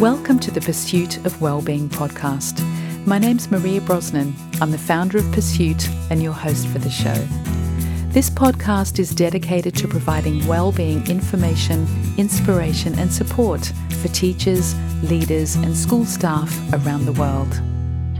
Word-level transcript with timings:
Welcome 0.00 0.40
to 0.40 0.50
the 0.50 0.60
Pursuit 0.60 1.24
of 1.24 1.40
Wellbeing 1.40 1.88
podcast. 1.88 2.60
My 3.06 3.16
name's 3.16 3.48
Maria 3.48 3.80
Brosnan. 3.80 4.34
I'm 4.60 4.72
the 4.72 4.76
founder 4.76 5.18
of 5.18 5.30
Pursuit 5.30 5.88
and 6.10 6.20
your 6.20 6.32
host 6.32 6.66
for 6.66 6.80
the 6.80 6.90
show. 6.90 7.14
This 8.08 8.28
podcast 8.28 8.98
is 8.98 9.14
dedicated 9.14 9.76
to 9.76 9.86
providing 9.86 10.44
well-being 10.48 11.08
information, 11.08 11.86
inspiration, 12.18 12.98
and 12.98 13.12
support 13.12 13.72
for 14.02 14.08
teachers, 14.08 14.74
leaders, 15.04 15.54
and 15.54 15.76
school 15.76 16.04
staff 16.04 16.52
around 16.72 17.04
the 17.04 17.12
world. 17.12 17.60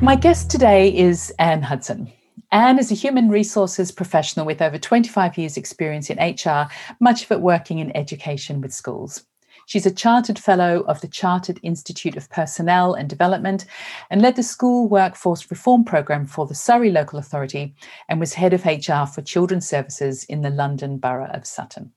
My 0.00 0.14
guest 0.14 0.52
today 0.52 0.96
is 0.96 1.34
Anne 1.40 1.62
Hudson. 1.62 2.08
Anne 2.52 2.78
is 2.78 2.92
a 2.92 2.94
human 2.94 3.30
resources 3.30 3.90
professional 3.90 4.46
with 4.46 4.62
over 4.62 4.78
25 4.78 5.36
years' 5.36 5.56
experience 5.56 6.08
in 6.08 6.18
HR, 6.18 6.68
much 7.00 7.24
of 7.24 7.32
it 7.32 7.40
working 7.40 7.80
in 7.80 7.94
education 7.96 8.60
with 8.60 8.72
schools. 8.72 9.24
She's 9.66 9.86
a 9.86 9.90
Chartered 9.90 10.38
Fellow 10.38 10.80
of 10.82 11.00
the 11.00 11.08
Chartered 11.08 11.58
Institute 11.62 12.16
of 12.16 12.30
Personnel 12.30 12.94
and 12.94 13.08
Development 13.08 13.64
and 14.10 14.20
led 14.20 14.36
the 14.36 14.42
School 14.42 14.88
Workforce 14.88 15.50
Reform 15.50 15.84
Programme 15.84 16.26
for 16.26 16.46
the 16.46 16.54
Surrey 16.54 16.90
Local 16.90 17.18
Authority 17.18 17.74
and 18.08 18.20
was 18.20 18.34
Head 18.34 18.52
of 18.52 18.64
HR 18.64 19.06
for 19.06 19.22
Children's 19.22 19.68
Services 19.68 20.24
in 20.24 20.42
the 20.42 20.50
London 20.50 20.98
Borough 20.98 21.30
of 21.32 21.46
Sutton. 21.46 21.92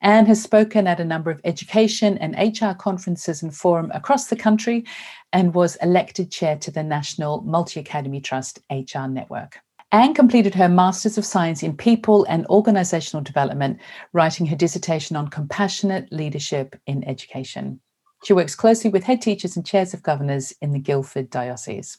Anne 0.00 0.26
has 0.26 0.42
spoken 0.42 0.86
at 0.86 1.00
a 1.00 1.04
number 1.04 1.30
of 1.30 1.40
education 1.44 2.18
and 2.18 2.34
HR 2.36 2.74
conferences 2.74 3.42
and 3.42 3.54
forum 3.54 3.90
across 3.94 4.26
the 4.26 4.36
country 4.36 4.84
and 5.32 5.54
was 5.54 5.76
elected 5.76 6.30
chair 6.30 6.56
to 6.56 6.70
the 6.70 6.82
National 6.82 7.40
Multi 7.42 7.80
Academy 7.80 8.20
Trust 8.20 8.60
HR 8.70 9.06
Network. 9.08 9.63
Anne 9.94 10.12
completed 10.12 10.56
her 10.56 10.68
Masters 10.68 11.16
of 11.18 11.24
Science 11.24 11.62
in 11.62 11.76
People 11.76 12.26
and 12.28 12.48
Organisational 12.48 13.22
Development, 13.22 13.78
writing 14.12 14.44
her 14.46 14.56
dissertation 14.56 15.14
on 15.14 15.28
compassionate 15.28 16.12
leadership 16.12 16.74
in 16.88 17.04
education. 17.04 17.78
She 18.24 18.32
works 18.32 18.56
closely 18.56 18.90
with 18.90 19.04
head 19.04 19.22
teachers 19.22 19.54
and 19.54 19.64
chairs 19.64 19.94
of 19.94 20.02
governors 20.02 20.52
in 20.60 20.72
the 20.72 20.80
Guildford 20.80 21.30
Diocese. 21.30 21.98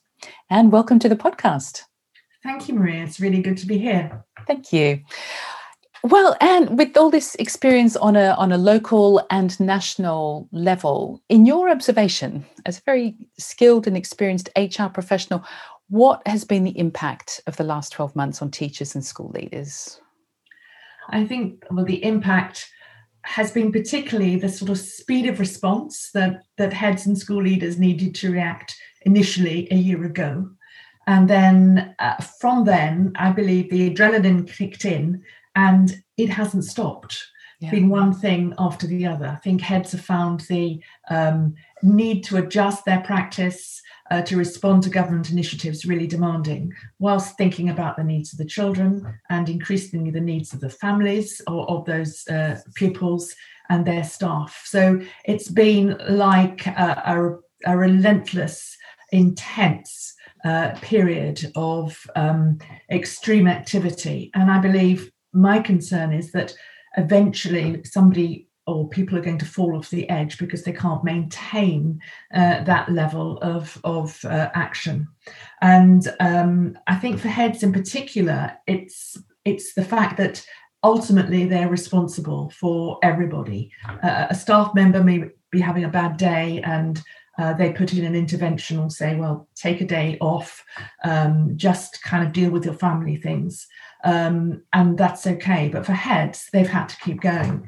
Anne, 0.50 0.72
welcome 0.72 1.00
to 1.00 1.08
the 1.08 1.16
podcast. 1.16 1.84
Thank 2.44 2.67
you, 2.67 2.73
Maria. 2.73 3.02
It's 3.02 3.22
really 3.22 3.42
good 3.42 3.56
to 3.59 3.66
be 3.66 3.78
here. 3.78 4.25
Thank 4.45 4.73
you. 4.73 5.00
Well, 6.03 6.36
Anne, 6.41 6.75
with 6.75 6.97
all 6.97 7.09
this 7.09 7.34
experience 7.36 7.95
on 7.95 8.16
a 8.16 8.36
on 8.38 8.52
a 8.52 8.59
local 8.59 9.25
and 9.31 9.59
national 9.59 10.47
level, 10.52 11.23
in 11.30 11.47
your 11.47 11.69
observation, 11.69 12.45
as 12.66 12.78
a 12.78 12.81
very 12.81 13.16
skilled 13.39 13.88
and 13.88 13.97
experienced 13.97 14.50
HR 14.56 14.88
professional, 14.94 15.44
what 15.89 16.22
has 16.28 16.44
been 16.44 16.64
the 16.64 16.78
impact 16.78 17.41
of 17.47 17.58
the 17.58 17.64
last 17.64 17.94
12 17.94 18.16
months 18.16 18.41
on 18.41 18.52
teachers 18.52 18.95
and 18.95 19.05
school 19.05 19.31
leaders? 19.33 20.00
I 21.09 21.25
think 21.25 21.64
well, 21.69 21.86
the 21.86 22.03
impact 22.03 22.67
has 23.23 23.52
been 23.52 23.72
particularly 23.72 24.36
the 24.36 24.50
sort 24.50 24.69
of 24.69 24.78
speed 24.78 25.28
of 25.28 25.39
response 25.39 26.11
that, 26.13 26.44
that 26.58 26.73
heads 26.73 27.06
and 27.06 27.17
school 27.17 27.41
leaders 27.41 27.80
needed 27.80 28.13
to 28.16 28.31
react 28.31 28.75
initially 29.02 29.67
a 29.72 29.75
year 29.75 30.03
ago. 30.06 30.50
And 31.08 31.30
then 31.30 31.95
uh, 32.00 32.17
from 32.17 32.66
then, 32.66 33.13
I 33.16 33.31
believe 33.31 33.69
the 33.69 33.89
adrenaline 33.89 34.47
kicked 34.47 34.86
in 34.86 35.23
and 35.56 36.02
it 36.17 36.30
hasn't 36.30 36.66
stopped. 36.66 37.23
Yeah. 37.59 37.72
Been 37.72 37.89
one 37.89 38.13
thing 38.13 38.53
after 38.59 38.86
the 38.86 39.08
other. 39.08 39.28
I 39.28 39.36
think 39.36 39.61
heads 39.61 39.94
have 39.94 40.02
found 40.02 40.41
the 40.41 40.81
um, 41.09 41.56
need 41.81 42.23
to 42.25 42.38
adjust 42.38 42.86
their 42.86 43.00
practice, 43.02 43.81
uh, 44.11 44.22
to 44.22 44.38
respond 44.38 44.84
to 44.84 44.89
government 44.89 45.31
initiatives 45.31 45.86
really 45.86 46.08
demanding, 46.08 46.72
whilst 47.00 47.38
thinking 47.38 47.70
about 47.70 47.98
the 47.98 48.03
needs 48.03 48.31
of 48.31 48.38
the 48.38 48.45
children 48.45 49.20
and 49.30 49.50
increasingly 49.50 50.12
the 50.12 50.20
needs 50.20 50.53
of 50.53 50.59
the 50.59 50.70
families 50.70 51.42
or 51.47 51.70
of 51.70 51.86
those 51.86 52.28
uh, 52.28 52.59
pupils 52.75 53.36
and 53.70 53.86
their 53.86 54.03
staff. 54.03 54.64
So 54.66 55.02
it's 55.25 55.50
been 55.50 55.97
like 56.09 56.67
a, 56.67 57.39
a, 57.66 57.73
a 57.73 57.78
relentless, 57.78 58.78
intense 59.12 60.14
uh, 60.44 60.78
period 60.81 61.52
of 61.56 61.97
um, 62.16 62.59
extreme 62.92 63.47
activity. 63.47 64.30
And 64.36 64.52
I 64.52 64.59
believe 64.59 65.12
my 65.34 65.59
concern 65.59 66.13
is 66.13 66.31
that 66.31 66.56
eventually 66.97 67.84
somebody 67.84 68.44
or 68.68 68.90
people 68.90 69.18
are 69.18 69.22
going 69.22 69.38
to 69.38 69.46
fall 69.46 69.78
off 69.78 69.90
the 69.90 70.09
edge 70.09 70.38
because 70.38 70.64
they 70.64 70.72
can't 70.74 71.03
maintain 71.03 72.00
uh, 72.34 72.64
that 72.64 72.92
level 72.92 73.38
of, 73.40 73.80
of 73.84 74.24
uh, 74.26 74.50
action. 74.53 75.08
And 75.62 76.14
um, 76.20 76.78
I 76.88 76.96
think 76.96 77.20
for 77.20 77.28
heads 77.28 77.64
in 77.64 77.72
particular, 77.72 78.53
it's 78.68 79.18
it's 79.44 79.76
the 79.76 79.84
fact 79.84 80.18
that 80.18 80.44
ultimately 80.84 81.46
they're 81.46 81.70
responsible 81.70 82.50
for 82.50 82.98
everybody. 83.03 83.72
Uh, 84.03 84.28
a 84.30 84.36
staff 84.36 84.74
member 84.74 85.03
may 85.03 85.26
be 85.52 85.59
having 85.59 85.84
a 85.84 85.90
bad 85.90 86.18
day 86.18 86.62
and 86.64 87.02
uh, 87.38 87.53
they 87.53 87.72
put 87.74 87.94
in 87.94 88.06
an 88.06 88.16
intervention 88.16 88.80
or 88.80 88.90
say, 88.90 89.16
well, 89.16 89.47
take 89.56 89.82
a 89.82 89.86
day 89.86 90.18
off, 90.22 90.64
um, 91.03 91.53
just 91.56 92.02
kind 92.02 92.26
of 92.26 92.34
deal 92.34 92.50
with 92.50 92.66
your 92.66 92.74
family 92.74 93.18
things. 93.18 93.68
Um, 94.03 94.64
and 94.74 94.97
that's 94.97 95.28
okay. 95.28 95.70
But 95.70 95.86
for 95.86 95.94
heads, 95.94 96.47
they've 96.53 96.68
had 96.68 96.88
to 96.90 96.97
keep 96.97 97.22
going. 97.22 97.68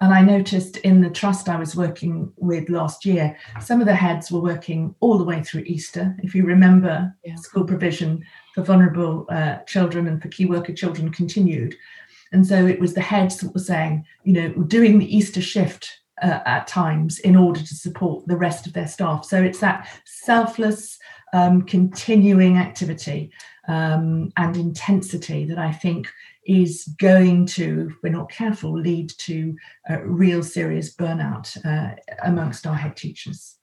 And 0.00 0.12
I 0.12 0.22
noticed 0.22 0.76
in 0.78 1.00
the 1.00 1.10
trust 1.10 1.48
I 1.48 1.56
was 1.56 1.76
working 1.76 2.32
with 2.36 2.68
last 2.68 3.04
year, 3.04 3.36
some 3.60 3.80
of 3.80 3.86
the 3.86 3.94
heads 3.94 4.30
were 4.30 4.40
working 4.40 4.94
all 5.00 5.18
the 5.18 5.24
way 5.24 5.42
through 5.42 5.62
Easter. 5.66 6.16
If 6.22 6.34
you 6.34 6.44
remember, 6.44 7.14
yeah. 7.24 7.36
school 7.36 7.64
provision 7.64 8.24
for 8.54 8.62
vulnerable 8.62 9.26
uh, 9.30 9.58
children 9.66 10.06
and 10.06 10.20
for 10.20 10.28
key 10.28 10.46
worker 10.46 10.72
children 10.72 11.10
continued. 11.10 11.76
And 12.32 12.44
so 12.46 12.66
it 12.66 12.80
was 12.80 12.94
the 12.94 13.00
heads 13.00 13.36
that 13.38 13.54
were 13.54 13.60
saying, 13.60 14.04
you 14.24 14.32
know, 14.32 14.48
doing 14.64 14.98
the 14.98 15.16
Easter 15.16 15.40
shift 15.40 16.00
uh, 16.20 16.40
at 16.44 16.66
times 16.66 17.18
in 17.20 17.36
order 17.36 17.60
to 17.60 17.74
support 17.74 18.26
the 18.26 18.36
rest 18.36 18.66
of 18.66 18.72
their 18.72 18.88
staff. 18.88 19.24
So 19.24 19.42
it's 19.42 19.60
that 19.60 19.88
selfless, 20.04 20.98
um, 21.32 21.62
continuing 21.62 22.58
activity 22.58 23.30
um, 23.68 24.32
and 24.36 24.56
intensity 24.56 25.44
that 25.46 25.58
I 25.58 25.72
think 25.72 26.08
is 26.46 26.84
going 26.98 27.46
to, 27.46 27.88
if 27.90 27.96
we're 28.02 28.10
not 28.10 28.30
careful, 28.30 28.78
lead 28.78 29.10
to 29.18 29.56
uh, 29.90 30.00
real 30.00 30.42
serious 30.42 30.94
burnout 30.94 31.56
uh, 31.64 31.94
amongst 32.22 32.66
our 32.66 32.74
head 32.74 32.96
teachers. 32.96 33.56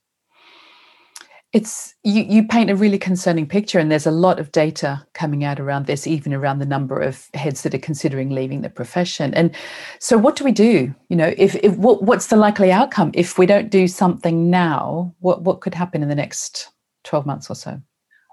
It's 1.53 1.95
you, 2.03 2.23
you 2.23 2.47
paint 2.47 2.69
a 2.69 2.77
really 2.77 2.97
concerning 2.97 3.45
picture, 3.45 3.77
and 3.77 3.91
there's 3.91 4.05
a 4.05 4.11
lot 4.11 4.39
of 4.39 4.53
data 4.53 5.05
coming 5.13 5.43
out 5.43 5.59
around 5.59 5.85
this, 5.85 6.07
even 6.07 6.33
around 6.33 6.59
the 6.59 6.65
number 6.65 7.01
of 7.01 7.27
heads 7.33 7.63
that 7.63 7.73
are 7.73 7.79
considering 7.79 8.29
leaving 8.29 8.61
the 8.61 8.69
profession. 8.69 9.33
And 9.33 9.53
so, 9.99 10.17
what 10.17 10.37
do 10.37 10.45
we 10.45 10.53
do? 10.53 10.95
You 11.09 11.17
know, 11.17 11.33
if, 11.37 11.55
if 11.55 11.75
what, 11.75 12.03
what's 12.03 12.27
the 12.27 12.37
likely 12.37 12.71
outcome 12.71 13.11
if 13.13 13.37
we 13.37 13.45
don't 13.45 13.69
do 13.69 13.89
something 13.89 14.49
now? 14.49 15.13
What 15.19 15.41
what 15.41 15.59
could 15.59 15.75
happen 15.75 16.01
in 16.01 16.07
the 16.07 16.15
next 16.15 16.69
twelve 17.03 17.25
months 17.25 17.49
or 17.49 17.55
so? 17.55 17.81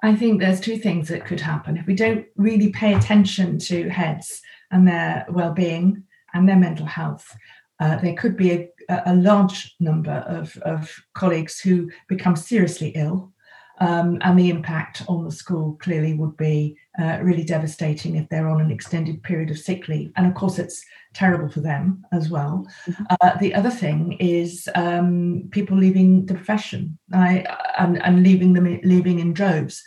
I 0.03 0.15
think 0.15 0.41
there's 0.41 0.61
two 0.61 0.79
things 0.79 1.09
that 1.09 1.27
could 1.27 1.41
happen. 1.41 1.77
If 1.77 1.87
we 1.87 1.95
don't 1.95 2.27
really 2.37 2.71
pay 2.71 2.95
attention 2.95 3.59
to 3.61 3.89
heads 3.89 4.41
and 4.71 4.87
their 4.87 5.27
well-being 5.29 6.05
and 6.35 6.49
their 6.49 6.57
mental 6.57 6.87
health, 6.87 7.37
uh, 7.81 7.97
there 7.97 8.15
could 8.15 8.37
be 8.37 8.53
a, 8.53 8.69
a 9.07 9.15
large 9.15 9.75
number 9.81 10.25
of, 10.29 10.57
of 10.59 10.95
colleagues 11.15 11.61
who 11.61 11.91
become 12.09 12.37
seriously 12.37 12.89
ill 12.95 13.33
um, 13.81 14.19
and 14.23 14.39
the 14.39 14.51
impact 14.51 15.03
on 15.09 15.25
the 15.25 15.31
school 15.31 15.77
clearly 15.81 16.15
would 16.15 16.37
be 16.37 16.77
uh, 16.99 17.19
really 17.23 17.45
devastating 17.45 18.17
if 18.17 18.29
they're 18.29 18.49
on 18.49 18.61
an 18.61 18.71
extended 18.71 19.23
period 19.23 19.51
of 19.51 19.59
sick 19.59 19.89
leave. 19.89 20.13
And 20.17 20.27
of 20.27 20.35
course, 20.35 20.59
it's 20.59 20.85
terrible 21.15 21.49
for 21.49 21.61
them 21.61 22.05
as 22.13 22.29
well. 22.29 22.67
Mm-hmm. 22.87 23.05
Uh, 23.21 23.37
the 23.39 23.55
other 23.55 23.71
thing 23.71 24.13
is 24.21 24.69
um, 24.75 25.49
people 25.51 25.77
leaving 25.77 26.27
the 26.27 26.35
profession 26.35 26.99
I, 27.13 27.45
and, 27.79 28.03
and 28.03 28.23
leaving 28.23 28.53
them 28.53 28.81
leaving 28.83 29.19
in 29.19 29.33
droves. 29.33 29.83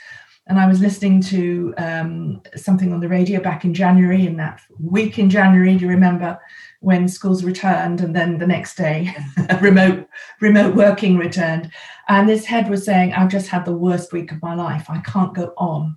And 0.47 0.59
I 0.59 0.67
was 0.67 0.81
listening 0.81 1.21
to 1.23 1.73
um, 1.77 2.41
something 2.55 2.91
on 2.91 2.99
the 2.99 3.07
radio 3.07 3.39
back 3.39 3.63
in 3.63 3.73
January, 3.73 4.25
in 4.25 4.37
that 4.37 4.59
week 4.79 5.19
in 5.19 5.29
January, 5.29 5.75
do 5.75 5.85
you 5.85 5.91
remember 5.91 6.39
when 6.81 7.07
schools 7.07 7.43
returned 7.43 8.01
and 8.01 8.15
then 8.15 8.39
the 8.39 8.47
next 8.47 8.75
day 8.75 9.15
remote 9.61 10.07
remote 10.41 10.75
working 10.75 11.15
returned 11.15 11.71
and 12.07 12.27
this 12.27 12.43
head 12.43 12.67
was 12.69 12.83
saying 12.83 13.13
i've 13.13 13.29
just 13.29 13.47
had 13.47 13.63
the 13.65 13.73
worst 13.73 14.11
week 14.11 14.31
of 14.31 14.41
my 14.41 14.55
life 14.55 14.89
i 14.89 14.97
can't 14.99 15.35
go 15.35 15.53
on 15.57 15.95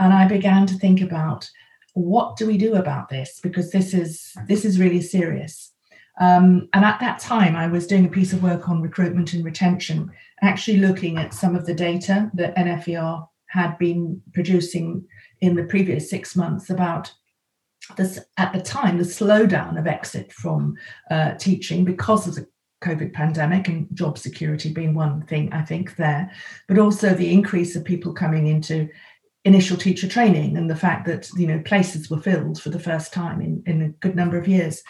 and 0.00 0.12
i 0.12 0.26
began 0.26 0.66
to 0.66 0.74
think 0.74 1.00
about 1.00 1.48
what 1.94 2.36
do 2.36 2.46
we 2.46 2.56
do 2.56 2.74
about 2.74 3.08
this? 3.08 3.40
Because 3.42 3.70
this 3.70 3.94
is 3.94 4.34
this 4.46 4.64
is 4.64 4.80
really 4.80 5.00
serious. 5.00 5.72
Um, 6.20 6.68
and 6.74 6.84
at 6.84 7.00
that 7.00 7.18
time 7.18 7.56
i 7.56 7.66
was 7.66 7.86
doing 7.86 8.04
a 8.04 8.10
piece 8.10 8.32
of 8.32 8.42
work 8.42 8.68
on 8.68 8.82
recruitment 8.82 9.32
and 9.32 9.44
retention 9.44 10.10
actually 10.42 10.78
looking 10.78 11.16
at 11.16 11.32
some 11.32 11.54
of 11.54 11.64
the 11.64 11.72
data 11.72 12.30
that 12.34 12.56
NFER 12.56 13.26
had 13.46 13.78
been 13.78 14.20
producing 14.34 15.04
in 15.40 15.54
the 15.54 15.64
previous 15.64 16.10
six 16.10 16.36
months 16.36 16.68
about 16.68 17.12
this 17.96 18.18
at 18.36 18.52
the 18.52 18.60
time 18.60 18.98
the 18.98 19.04
slowdown 19.04 19.78
of 19.78 19.86
exit 19.86 20.30
from 20.32 20.76
uh, 21.10 21.34
teaching 21.34 21.84
because 21.84 22.26
of 22.26 22.34
the 22.34 22.46
COVID 22.82 23.12
pandemic 23.12 23.68
and 23.68 23.86
job 23.94 24.18
security 24.18 24.72
being 24.72 24.94
one 24.94 25.22
thing 25.22 25.52
I 25.52 25.62
think 25.62 25.96
there, 25.96 26.30
but 26.68 26.78
also 26.78 27.14
the 27.14 27.32
increase 27.32 27.76
of 27.76 27.84
people 27.84 28.12
coming 28.12 28.46
into 28.46 28.88
initial 29.44 29.76
teacher 29.76 30.06
training 30.06 30.56
and 30.56 30.68
the 30.68 30.76
fact 30.76 31.06
that 31.06 31.30
you 31.36 31.46
know 31.46 31.58
places 31.60 32.10
were 32.10 32.20
filled 32.20 32.60
for 32.60 32.68
the 32.68 32.78
first 32.78 33.12
time 33.12 33.40
in, 33.40 33.62
in 33.66 33.82
a 33.82 33.88
good 33.88 34.14
number 34.14 34.36
of 34.36 34.46
years. 34.46 34.82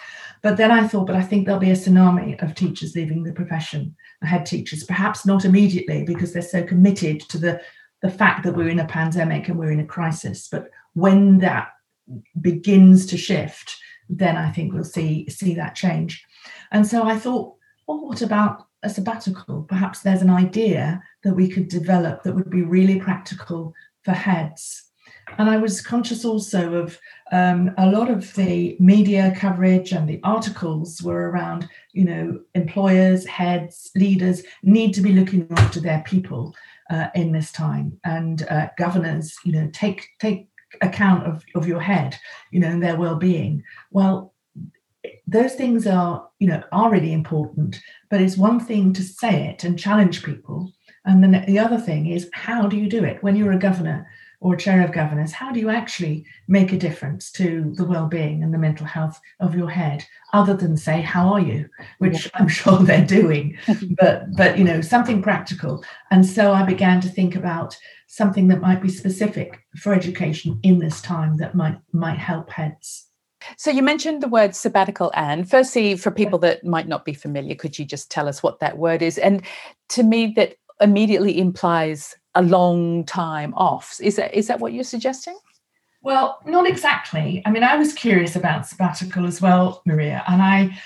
But 0.43 0.57
then 0.57 0.71
i 0.71 0.87
thought 0.89 1.07
but 1.07 1.17
i 1.17 1.23
think 1.23 1.47
there'll 1.47 1.61
be 1.61 1.71
a 1.71 1.75
tsunami 1.75 2.43
of 2.43 2.55
teachers 2.55 2.97
leaving 2.97 3.23
the 3.23 3.33
profession. 3.33 3.95
Head 4.23 4.47
teachers 4.47 4.85
perhaps 4.85 5.25
not 5.25 5.45
immediately 5.45 6.05
because 6.05 6.33
they're 6.33 6.43
so 6.43 6.65
committed 6.65 7.21
to 7.29 7.39
the 7.39 7.61
the 8.03 8.11
fact 8.11 8.45
that 8.45 8.57
we're 8.57 8.69
in 8.69 8.81
a 8.81 8.87
pandemic 8.87 9.49
and 9.49 9.59
we're 9.59 9.71
in 9.73 9.81
a 9.81 9.87
crisis. 9.87 10.49
But 10.49 10.69
when 10.95 11.39
that 11.39 11.69
begins 12.41 13.07
to 13.07 13.17
shift 13.17 13.77
then 14.13 14.37
i 14.37 14.51
think 14.51 14.73
we'll 14.73 14.83
see 14.83 15.29
see 15.31 15.55
that 15.55 15.77
change. 15.77 16.25
And 16.73 16.85
so 16.85 17.05
i 17.05 17.17
thought 17.17 17.55
well 17.87 18.05
what 18.05 18.21
about 18.21 18.67
a 18.83 18.89
sabbatical? 18.89 19.65
Perhaps 19.69 20.01
there's 20.01 20.23
an 20.23 20.31
idea 20.31 21.03
that 21.23 21.35
we 21.35 21.49
could 21.49 21.69
develop 21.69 22.23
that 22.23 22.35
would 22.35 22.51
be 22.51 22.63
really 22.63 22.99
practical 22.99 23.75
for 24.05 24.13
heads. 24.13 24.85
And 25.39 25.49
I 25.49 25.59
was 25.59 25.81
conscious 25.81 26.25
also 26.25 26.75
of 26.75 26.99
um, 27.31 27.71
a 27.79 27.89
lot 27.89 28.11
of 28.11 28.35
the 28.35 28.77
media 28.81 29.33
coverage 29.37 29.93
and 29.93 30.09
the 30.09 30.21
articles 30.25 31.01
were 31.03 31.31
around, 31.31 31.69
you 31.93 32.05
know, 32.05 32.41
employers, 32.55 33.27
heads, 33.27 33.91
leaders 33.95 34.43
need 34.63 34.93
to 34.95 35.01
be 35.01 35.13
looking 35.13 35.47
after 35.51 35.81
their 35.81 36.03
people 36.05 36.55
uh, 36.91 37.09
in 37.15 37.31
this 37.31 37.53
time, 37.53 37.97
and 38.03 38.45
uh, 38.51 38.69
governors, 38.77 39.37
you 39.45 39.53
know, 39.53 39.71
take 39.73 40.09
take 40.19 40.49
account 40.81 41.25
of, 41.25 41.45
of 41.55 41.69
your 41.69 41.81
head, 41.81 42.17
you 42.51 42.59
know, 42.59 42.69
and 42.69 42.83
their 42.83 42.97
well-being. 42.97 43.63
Well, 43.93 44.35
those 45.27 45.55
things 45.55 45.87
are, 45.87 46.29
you 46.41 46.49
know, 46.49 46.63
are 46.73 46.91
really 46.91 47.13
important, 47.13 47.81
but 48.11 48.21
it's 48.21 48.37
one 48.37 48.59
thing 48.59 48.93
to 48.95 49.03
say 49.03 49.47
it 49.49 49.63
and 49.63 49.79
challenge 49.79 50.25
people, 50.25 50.73
and 51.05 51.23
then 51.23 51.45
the 51.47 51.59
other 51.59 51.79
thing 51.79 52.07
is, 52.07 52.29
how 52.33 52.67
do 52.67 52.77
you 52.77 52.89
do 52.89 53.05
it 53.05 53.23
when 53.23 53.37
you're 53.37 53.53
a 53.53 53.59
governor 53.59 54.07
or 54.41 54.55
a 54.55 54.59
chair 54.59 54.83
of 54.83 54.93
governors? 54.93 55.33
How 55.33 55.53
do 55.53 55.61
you 55.61 55.69
actually 55.69 56.25
make 56.49 56.73
a 56.73 56.79
difference 56.79 57.31
to 57.33 57.73
the 57.77 57.85
well-being 57.85 58.43
and 58.43 58.53
the 58.53 58.59
mental 58.59 58.87
health 58.87 59.21
of 59.39 59.55
your 59.55 59.71
head, 59.71 60.05
other 60.33 60.55
than 60.55 60.77
say, 60.77 61.01
"How 61.01 61.33
are 61.33 61.41
you?" 61.41 61.69
which 61.99 62.31
I'm 62.35 62.49
sure 62.59 62.79
they're 62.79 63.07
doing, 63.07 63.57
but 63.99 64.25
but 64.37 64.59
you 64.59 64.65
know 64.65 64.81
something 64.81 65.23
practical. 65.23 65.85
And 66.11 66.27
so 66.27 66.53
I 66.53 66.65
began 66.65 67.01
to 67.03 67.09
think 67.09 67.35
about 67.35 67.77
something 68.07 68.49
that 68.49 68.61
might 68.61 68.83
be 68.83 68.89
specific 68.89 69.61
for 69.77 69.95
education 69.95 70.59
in 70.63 70.79
this 70.79 71.01
time 71.01 71.37
that 71.39 71.55
might 71.55 71.79
might 71.93 72.19
help 72.19 72.51
heads. 72.51 73.07
So 73.57 73.71
you 73.71 73.83
mentioned 73.83 74.23
the 74.23 74.29
word 74.29 74.55
sabbatical, 74.55 75.11
Anne. 75.15 75.45
Firstly, 75.45 75.97
for 75.97 76.11
people 76.11 76.39
that 76.41 76.65
might 76.65 76.89
not 76.89 77.05
be 77.05 77.15
familiar, 77.15 77.55
could 77.55 77.79
you 77.79 77.85
just 77.85 78.11
tell 78.11 78.29
us 78.29 78.43
what 78.43 78.61
that 78.61 78.79
word 78.79 79.01
is? 79.03 79.17
And 79.19 79.43
to 79.91 80.03
me, 80.03 80.33
that 80.37 80.57
immediately 80.81 81.39
implies 81.39 82.15
a 82.35 82.43
long 82.43 83.05
time 83.05 83.55
off. 83.55 83.99
Is 84.01 84.17
that 84.17 84.35
is 84.35 84.47
that 84.47 84.61
what 84.61 84.73
you're 84.73 84.85
suggesting? 84.85 85.39
Well, 86.03 86.39
not 86.47 86.67
exactly. 86.67 87.43
I 87.45 87.51
mean, 87.51 87.63
I 87.63 87.77
was 87.77 87.93
curious 87.93 88.35
about 88.35 88.67
sabbatical 88.67 89.27
as 89.27 89.43
well, 89.43 89.83
Maria, 89.85 90.25
and 90.29 90.41
I 90.41 90.79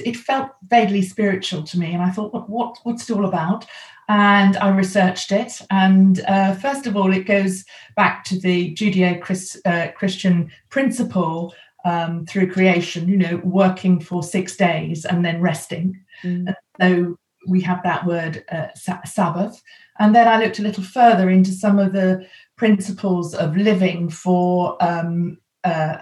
it 0.00 0.16
felt 0.16 0.50
vaguely 0.68 1.00
spiritual 1.02 1.62
to 1.62 1.78
me, 1.78 1.94
and 1.94 2.02
I 2.02 2.10
thought, 2.10 2.34
what, 2.34 2.50
what 2.50 2.78
what's 2.82 3.08
it 3.08 3.16
all 3.16 3.24
about? 3.24 3.64
And 4.10 4.56
I 4.56 4.68
researched 4.70 5.32
it, 5.32 5.60
and 5.70 6.20
uh, 6.28 6.54
first 6.54 6.86
of 6.86 6.96
all, 6.96 7.12
it 7.12 7.24
goes 7.24 7.64
back 7.96 8.24
to 8.24 8.38
the 8.38 8.74
Judeo-Christian 8.74 10.42
uh, 10.42 10.48
principle 10.70 11.54
um, 11.84 12.26
through 12.26 12.52
creation. 12.52 13.08
You 13.08 13.16
know, 13.16 13.40
working 13.44 14.00
for 14.00 14.22
six 14.22 14.56
days 14.56 15.06
and 15.06 15.24
then 15.24 15.40
resting. 15.40 15.98
Mm. 16.22 16.54
So 16.80 17.18
we 17.48 17.60
have 17.62 17.82
that 17.82 18.06
word 18.06 18.44
uh, 18.50 18.68
Sabbath. 19.04 19.62
And 19.98 20.14
then 20.14 20.28
I 20.28 20.38
looked 20.38 20.58
a 20.58 20.62
little 20.62 20.84
further 20.84 21.30
into 21.30 21.50
some 21.50 21.78
of 21.78 21.92
the 21.92 22.26
principles 22.56 23.34
of 23.34 23.56
living 23.56 24.10
for 24.10 24.76
um, 24.82 25.38
uh, 25.64 25.98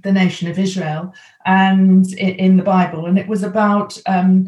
the 0.00 0.12
nation 0.12 0.48
of 0.48 0.58
Israel 0.58 1.12
and 1.44 2.12
in, 2.14 2.56
the 2.56 2.62
Bible. 2.62 3.06
And 3.06 3.18
it 3.18 3.26
was 3.26 3.42
about 3.42 4.00
um, 4.06 4.46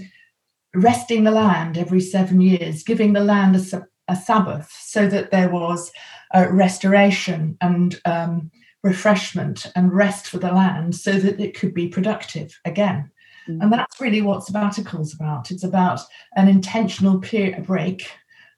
resting 0.74 1.24
the 1.24 1.30
land 1.30 1.76
every 1.76 2.00
seven 2.00 2.40
years, 2.40 2.84
giving 2.84 3.12
the 3.12 3.20
land 3.20 3.56
a, 3.56 3.86
a 4.08 4.16
Sabbath 4.16 4.70
so 4.80 5.08
that 5.08 5.30
there 5.30 5.50
was 5.50 5.90
restoration 6.34 7.56
and 7.60 8.00
um, 8.04 8.50
refreshment 8.82 9.66
and 9.74 9.92
rest 9.92 10.28
for 10.28 10.38
the 10.38 10.52
land 10.52 10.94
so 10.94 11.12
that 11.12 11.40
it 11.40 11.58
could 11.58 11.74
be 11.74 11.88
productive 11.88 12.58
again. 12.64 13.10
Mm. 13.50 13.62
And 13.62 13.72
that's 13.72 14.00
really 14.00 14.22
what 14.22 14.44
sabbatical's 14.44 15.14
about. 15.14 15.50
It's 15.50 15.64
about 15.64 16.00
an 16.36 16.48
intentional 16.48 17.18
period 17.18 17.66
break, 17.66 18.10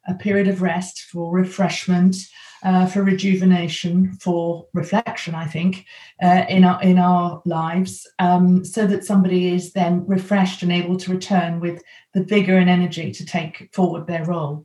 a 0.07 0.15
period 0.15 0.49
of 0.49 0.63
rest 0.63 1.03
for 1.03 1.33
refreshment, 1.33 2.17
uh, 2.65 2.87
for 2.87 3.03
rejuvenation, 3.03 4.13
for 4.21 4.67
reflection. 4.73 5.35
I 5.35 5.47
think 5.47 5.87
uh, 6.23 6.45
in 6.49 6.65
our 6.65 6.83
in 6.83 6.99
our 6.99 7.43
lives, 7.45 8.07
um, 8.19 8.65
so 8.65 8.87
that 8.87 9.05
somebody 9.05 9.55
is 9.55 9.73
then 9.73 10.07
refreshed 10.07 10.63
and 10.63 10.73
able 10.73 10.97
to 10.99 11.11
return 11.11 11.61
with 11.61 11.83
the 12.15 12.23
vigor 12.23 12.57
and 12.57 12.71
energy 12.71 13.11
to 13.13 13.25
take 13.25 13.69
forward 13.73 14.07
their 14.07 14.25
role. 14.25 14.65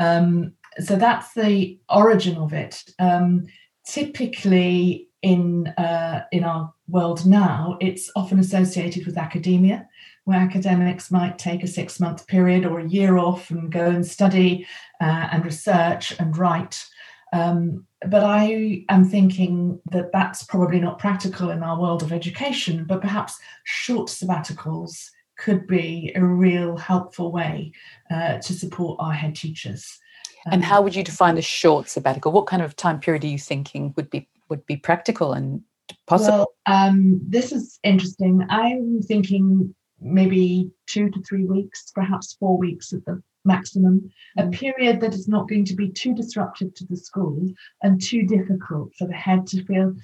Um, 0.00 0.54
so 0.80 0.96
that's 0.96 1.34
the 1.34 1.78
origin 1.88 2.36
of 2.36 2.52
it. 2.52 2.82
Um, 2.98 3.46
typically, 3.86 5.08
in 5.24 5.68
uh, 5.78 6.26
in 6.32 6.44
our 6.44 6.72
world 6.86 7.24
now, 7.24 7.78
it's 7.80 8.10
often 8.14 8.38
associated 8.38 9.06
with 9.06 9.16
academia, 9.16 9.88
where 10.24 10.38
academics 10.38 11.10
might 11.10 11.38
take 11.38 11.62
a 11.62 11.66
six 11.66 11.98
month 11.98 12.26
period 12.26 12.66
or 12.66 12.78
a 12.78 12.88
year 12.88 13.16
off 13.16 13.50
and 13.50 13.72
go 13.72 13.86
and 13.86 14.06
study 14.06 14.66
uh, 15.00 15.28
and 15.32 15.44
research 15.44 16.14
and 16.20 16.36
write. 16.36 16.84
Um, 17.32 17.86
but 18.06 18.22
I 18.22 18.84
am 18.90 19.06
thinking 19.06 19.80
that 19.90 20.12
that's 20.12 20.42
probably 20.44 20.78
not 20.78 20.98
practical 20.98 21.50
in 21.50 21.62
our 21.62 21.80
world 21.80 22.02
of 22.02 22.12
education, 22.12 22.84
but 22.84 23.00
perhaps 23.00 23.38
short 23.64 24.08
sabbaticals 24.08 25.08
could 25.38 25.66
be 25.66 26.12
a 26.14 26.22
real 26.22 26.76
helpful 26.76 27.32
way 27.32 27.72
uh, 28.10 28.38
to 28.38 28.52
support 28.52 28.98
our 29.00 29.14
head 29.14 29.34
teachers. 29.34 29.98
And 30.46 30.62
how 30.62 30.82
would 30.82 30.94
you 30.94 31.02
define 31.02 31.38
a 31.38 31.42
short 31.42 31.88
sabbatical? 31.88 32.30
What 32.30 32.46
kind 32.46 32.60
of 32.60 32.76
time 32.76 33.00
period 33.00 33.24
are 33.24 33.28
you 33.28 33.38
thinking 33.38 33.94
would 33.96 34.10
be 34.10 34.28
would 34.48 34.64
be 34.66 34.76
practical 34.76 35.32
and 35.32 35.62
possible? 36.06 36.54
Well, 36.66 36.88
um, 36.88 37.20
this 37.26 37.52
is 37.52 37.78
interesting. 37.82 38.46
I'm 38.48 39.00
thinking 39.02 39.74
maybe 40.00 40.70
two 40.86 41.10
to 41.10 41.22
three 41.22 41.44
weeks, 41.44 41.90
perhaps 41.94 42.36
four 42.38 42.58
weeks 42.58 42.92
at 42.92 43.04
the 43.04 43.22
maximum, 43.44 44.10
a 44.38 44.44
mm. 44.44 44.52
period 44.52 45.00
that 45.00 45.14
is 45.14 45.28
not 45.28 45.48
going 45.48 45.64
to 45.66 45.74
be 45.74 45.90
too 45.90 46.14
disruptive 46.14 46.74
to 46.74 46.86
the 46.86 46.96
school 46.96 47.46
and 47.82 48.00
too 48.00 48.22
difficult 48.24 48.92
for 48.98 49.06
the 49.06 49.14
head 49.14 49.46
to 49.48 49.64
feel 49.64 49.94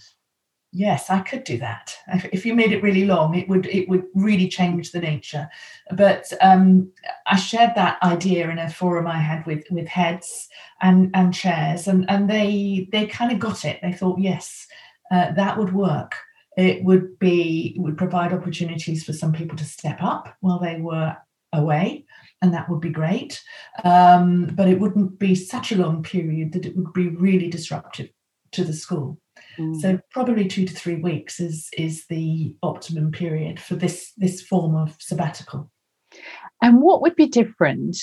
yes 0.73 1.11
i 1.11 1.21
could 1.21 1.45
do 1.45 1.59
that. 1.59 1.97
If 2.33 2.47
you 2.47 2.55
made 2.55 2.73
it 2.73 2.83
really 2.83 3.05
long 3.05 3.35
it 3.35 3.49
would 3.49 3.67
it 3.67 3.89
would 3.89 4.05
really 4.15 4.49
change 4.49 4.93
the 4.93 5.01
nature. 5.01 5.49
But 5.93 6.33
um, 6.41 6.93
i 7.27 7.37
shared 7.37 7.73
that 7.75 8.03
idea 8.03 8.51
in 8.51 8.59
a 8.59 8.71
forum 8.71 9.07
i 9.07 9.19
had 9.19 9.47
with 9.47 9.65
with 9.71 9.89
heads 9.89 10.49
and 10.81 11.11
and 11.15 11.35
chairs 11.35 11.89
and 11.89 12.09
and 12.09 12.31
they 12.31 12.89
they 12.93 13.07
kind 13.07 13.33
of 13.33 13.39
got 13.39 13.65
it. 13.65 13.81
They 13.83 13.93
thought 13.93 14.21
yes 14.21 14.67
uh, 15.11 15.33
that 15.33 15.59
would 15.59 15.73
work. 15.73 16.15
It 16.57 16.85
would 16.85 17.19
be 17.19 17.75
would 17.79 17.97
provide 17.97 18.33
opportunities 18.33 19.05
for 19.05 19.13
some 19.13 19.33
people 19.33 19.57
to 19.57 19.65
step 19.65 20.03
up 20.03 20.37
while 20.41 20.61
they 20.61 20.81
were 20.81 21.17
away 21.53 22.05
and 22.43 22.55
that 22.55 22.69
would 22.69 22.81
be 22.81 22.91
great. 22.91 23.43
Um, 23.85 24.47
but 24.55 24.69
it 24.69 24.79
wouldn't 24.79 25.19
be 25.19 25.35
such 25.35 25.73
a 25.73 25.77
long 25.77 26.03
period 26.03 26.53
that 26.53 26.67
it 26.67 26.77
would 26.77 26.93
be 26.93 27.09
really 27.09 27.49
disruptive 27.49 28.11
to 28.53 28.65
the 28.65 28.73
school 28.73 29.19
mm. 29.61 29.81
so 29.81 30.01
probably 30.11 30.47
two 30.47 30.67
to 30.67 30.75
three 30.75 30.97
weeks 30.97 31.41
is 31.41 31.69
is 31.77 32.07
the 32.07 32.55
optimum 32.63 33.13
period 33.13 33.61
for 33.61 33.77
this 33.77 34.13
this 34.17 34.43
form 34.43 34.75
of 34.75 34.97
sabbatical. 35.01 35.71
And 36.63 36.83
what 36.83 37.03
would 37.03 37.17
be 37.17 37.27
different 37.27 37.97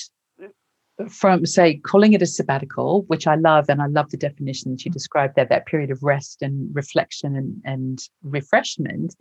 from 1.09 1.45
say 1.45 1.75
calling 1.75 2.13
it 2.13 2.23
a 2.23 2.25
sabbatical 2.25 3.03
which 3.03 3.27
i 3.27 3.35
love 3.35 3.69
and 3.69 3.83
i 3.83 3.85
love 3.85 4.09
the 4.09 4.17
definition 4.17 4.71
that 4.71 4.83
you 4.83 4.89
described 4.89 5.35
there 5.35 5.45
that 5.45 5.67
period 5.67 5.91
of 5.91 6.01
rest 6.01 6.41
and 6.41 6.75
reflection 6.75 7.35
and, 7.35 7.61
and 7.63 7.99
refreshment 8.23 9.13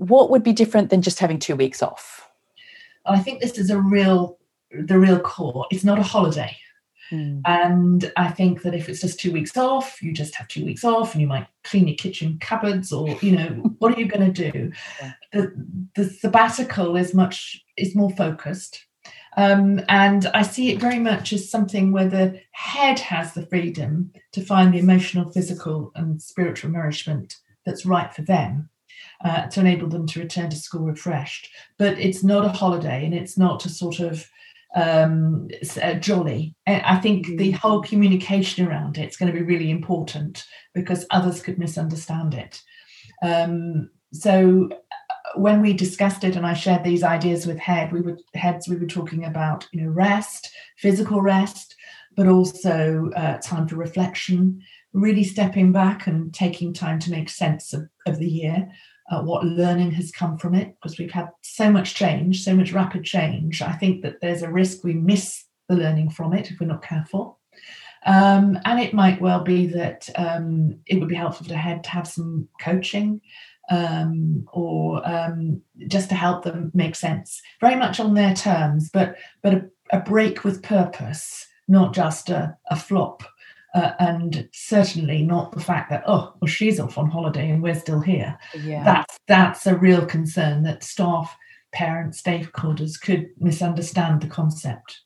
what 0.00 0.30
would 0.30 0.42
be 0.42 0.52
different 0.52 0.88
than 0.88 1.02
just 1.02 1.18
having 1.18 1.38
two 1.38 1.54
weeks 1.54 1.82
off? 1.82 2.26
I 3.04 3.18
think 3.18 3.40
this 3.40 3.58
is 3.58 3.70
a 3.70 3.78
real 3.78 4.38
the 4.72 4.98
real 4.98 5.18
core. 5.18 5.66
It's 5.70 5.84
not 5.84 5.98
a 5.98 6.02
holiday 6.02 6.56
mm. 7.10 7.40
and 7.44 8.12
i 8.16 8.28
think 8.28 8.62
that 8.62 8.74
if 8.74 8.88
it's 8.88 9.00
just 9.00 9.20
two 9.20 9.32
weeks 9.32 9.56
off 9.56 10.02
you 10.02 10.12
just 10.12 10.34
have 10.34 10.48
two 10.48 10.64
weeks 10.64 10.84
off 10.84 11.12
and 11.12 11.20
you 11.20 11.26
might 11.26 11.46
clean 11.64 11.88
your 11.88 11.96
kitchen 11.96 12.38
cupboards 12.40 12.92
or 12.92 13.08
you 13.20 13.32
know 13.32 13.48
what 13.78 13.94
are 13.94 14.00
you 14.00 14.06
going 14.06 14.32
to 14.32 14.50
do 14.50 14.72
yeah. 15.00 15.12
the 15.32 15.66
the 15.94 16.04
sabbatical 16.04 16.96
is 16.96 17.14
much 17.14 17.64
is 17.76 17.94
more 17.94 18.10
focused 18.10 18.86
um, 19.36 19.80
and 19.88 20.26
I 20.34 20.42
see 20.42 20.72
it 20.72 20.80
very 20.80 20.98
much 20.98 21.32
as 21.32 21.48
something 21.48 21.92
where 21.92 22.08
the 22.08 22.40
head 22.50 22.98
has 22.98 23.32
the 23.32 23.46
freedom 23.46 24.12
to 24.32 24.44
find 24.44 24.74
the 24.74 24.78
emotional, 24.78 25.30
physical, 25.30 25.92
and 25.94 26.20
spiritual 26.20 26.70
nourishment 26.70 27.36
that's 27.64 27.86
right 27.86 28.12
for 28.12 28.22
them. 28.22 28.68
Uh, 29.22 29.46
to 29.48 29.60
enable 29.60 29.86
them 29.86 30.06
to 30.06 30.20
return 30.20 30.48
to 30.48 30.56
school 30.56 30.82
refreshed. 30.82 31.50
But 31.78 31.98
it's 31.98 32.24
not 32.24 32.44
a 32.44 32.48
holiday 32.48 33.04
and 33.04 33.14
it's 33.14 33.36
not 33.36 33.66
a 33.66 33.68
sort 33.68 34.00
of 34.00 34.26
um, 34.74 35.48
uh, 35.82 35.94
jolly. 35.94 36.54
I 36.66 36.96
think 36.96 37.26
mm. 37.26 37.38
the 37.38 37.50
whole 37.52 37.82
communication 37.82 38.66
around 38.66 38.98
it's 38.98 39.16
going 39.16 39.32
to 39.32 39.38
be 39.38 39.44
really 39.44 39.70
important 39.70 40.44
because 40.74 41.06
others 41.10 41.42
could 41.42 41.58
misunderstand 41.58 42.34
it. 42.34 42.60
Um, 43.22 43.90
so 44.12 44.68
uh, 44.70 45.38
when 45.38 45.60
we 45.60 45.72
discussed 45.72 46.24
it 46.24 46.36
and 46.36 46.46
I 46.46 46.54
shared 46.54 46.84
these 46.84 47.02
ideas 47.02 47.46
with 47.46 47.58
head, 47.58 47.92
we 47.92 48.00
were 48.00 48.18
heads 48.34 48.68
we 48.68 48.76
were 48.76 48.86
talking 48.86 49.24
about 49.24 49.68
you 49.72 49.82
know 49.82 49.90
rest, 49.90 50.50
physical 50.76 51.20
rest, 51.20 51.74
but 52.16 52.28
also 52.28 53.10
uh, 53.16 53.38
time 53.38 53.68
for 53.68 53.76
reflection, 53.76 54.62
really 54.92 55.24
stepping 55.24 55.72
back 55.72 56.06
and 56.06 56.32
taking 56.34 56.72
time 56.72 56.98
to 57.00 57.10
make 57.10 57.28
sense 57.28 57.72
of, 57.72 57.88
of 58.06 58.18
the 58.18 58.28
year, 58.28 58.68
uh, 59.10 59.22
what 59.22 59.44
learning 59.44 59.90
has 59.92 60.10
come 60.12 60.38
from 60.38 60.54
it, 60.54 60.74
because 60.74 60.98
we've 60.98 61.10
had 61.10 61.28
so 61.42 61.70
much 61.70 61.94
change, 61.94 62.44
so 62.44 62.54
much 62.54 62.72
rapid 62.72 63.04
change. 63.04 63.60
I 63.60 63.72
think 63.72 64.02
that 64.02 64.20
there's 64.20 64.42
a 64.42 64.50
risk 64.50 64.84
we 64.84 64.94
miss 64.94 65.44
the 65.68 65.76
learning 65.76 66.10
from 66.10 66.32
it 66.32 66.50
if 66.50 66.60
we're 66.60 66.66
not 66.66 66.82
careful. 66.82 67.38
Um, 68.06 68.58
and 68.64 68.80
it 68.80 68.94
might 68.94 69.20
well 69.20 69.42
be 69.44 69.66
that 69.66 70.08
um, 70.16 70.78
it 70.86 70.98
would 70.98 71.08
be 71.08 71.14
helpful 71.14 71.46
to 71.46 71.56
head 71.56 71.84
to 71.84 71.90
have 71.90 72.08
some 72.08 72.48
coaching 72.60 73.20
um, 73.70 74.46
or 74.52 75.06
um, 75.06 75.60
just 75.86 76.08
to 76.08 76.14
help 76.14 76.42
them 76.42 76.70
make 76.74 76.94
sense, 76.96 77.40
very 77.60 77.76
much 77.76 78.00
on 78.00 78.14
their 78.14 78.34
terms, 78.34 78.90
but 78.92 79.16
but 79.42 79.54
a, 79.54 79.68
a 79.92 80.00
break 80.00 80.44
with 80.44 80.62
purpose, 80.62 81.46
not 81.68 81.94
just 81.94 82.30
a, 82.30 82.56
a 82.70 82.76
flop 82.76 83.22
uh, 83.74 83.92
and 83.98 84.48
certainly 84.52 85.22
not 85.22 85.52
the 85.52 85.60
fact 85.60 85.90
that 85.90 86.02
oh 86.06 86.34
well 86.40 86.48
she's 86.48 86.80
off 86.80 86.98
on 86.98 87.10
holiday 87.10 87.50
and 87.50 87.62
we're 87.62 87.74
still 87.74 88.00
here. 88.00 88.38
Yeah. 88.62 88.84
that's 88.84 89.18
that's 89.26 89.66
a 89.66 89.76
real 89.76 90.04
concern 90.06 90.62
that 90.64 90.82
staff 90.82 91.36
parents 91.72 92.20
stakeholders 92.20 93.00
could 93.00 93.30
misunderstand 93.38 94.22
the 94.22 94.26
concept. 94.26 95.00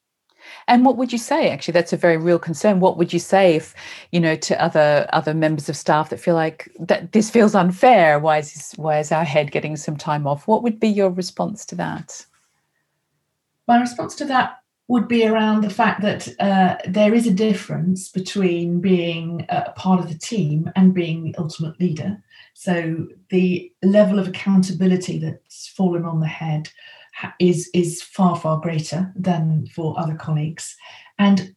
And 0.68 0.84
what 0.84 0.96
would 0.96 1.12
you 1.12 1.18
say? 1.18 1.50
Actually 1.50 1.72
that's 1.72 1.92
a 1.92 1.98
very 1.98 2.16
real 2.16 2.38
concern. 2.38 2.80
What 2.80 2.96
would 2.96 3.12
you 3.12 3.18
say 3.18 3.56
if 3.56 3.74
you 4.12 4.20
know 4.20 4.36
to 4.36 4.62
other 4.62 5.08
other 5.12 5.34
members 5.34 5.68
of 5.68 5.76
staff 5.76 6.10
that 6.10 6.20
feel 6.20 6.34
like 6.34 6.70
that 6.78 7.12
this 7.12 7.30
feels 7.30 7.54
unfair? 7.54 8.18
Why 8.18 8.38
is 8.38 8.54
this, 8.54 8.72
why 8.76 8.98
is 8.98 9.12
our 9.12 9.24
head 9.24 9.50
getting 9.50 9.76
some 9.76 9.96
time 9.96 10.26
off? 10.26 10.48
What 10.48 10.62
would 10.62 10.80
be 10.80 10.88
your 10.88 11.10
response 11.10 11.64
to 11.66 11.74
that? 11.76 12.24
My 13.66 13.80
response 13.80 14.14
to 14.16 14.24
that 14.26 14.58
would 14.88 15.08
be 15.08 15.26
around 15.26 15.62
the 15.62 15.70
fact 15.70 16.02
that 16.02 16.28
uh, 16.40 16.76
there 16.86 17.14
is 17.14 17.26
a 17.26 17.32
difference 17.32 18.10
between 18.10 18.80
being 18.80 19.46
a 19.48 19.72
part 19.72 20.00
of 20.00 20.08
the 20.08 20.18
team 20.18 20.70
and 20.76 20.92
being 20.92 21.24
the 21.24 21.34
ultimate 21.36 21.78
leader. 21.80 22.22
So 22.52 23.08
the 23.30 23.72
level 23.82 24.18
of 24.18 24.28
accountability 24.28 25.18
that's 25.18 25.68
fallen 25.68 26.04
on 26.04 26.20
the 26.20 26.26
head 26.26 26.68
is 27.38 27.70
is 27.72 28.02
far 28.02 28.36
far 28.36 28.60
greater 28.60 29.12
than 29.16 29.66
for 29.68 29.98
other 29.98 30.16
colleagues, 30.16 30.76
and 31.18 31.54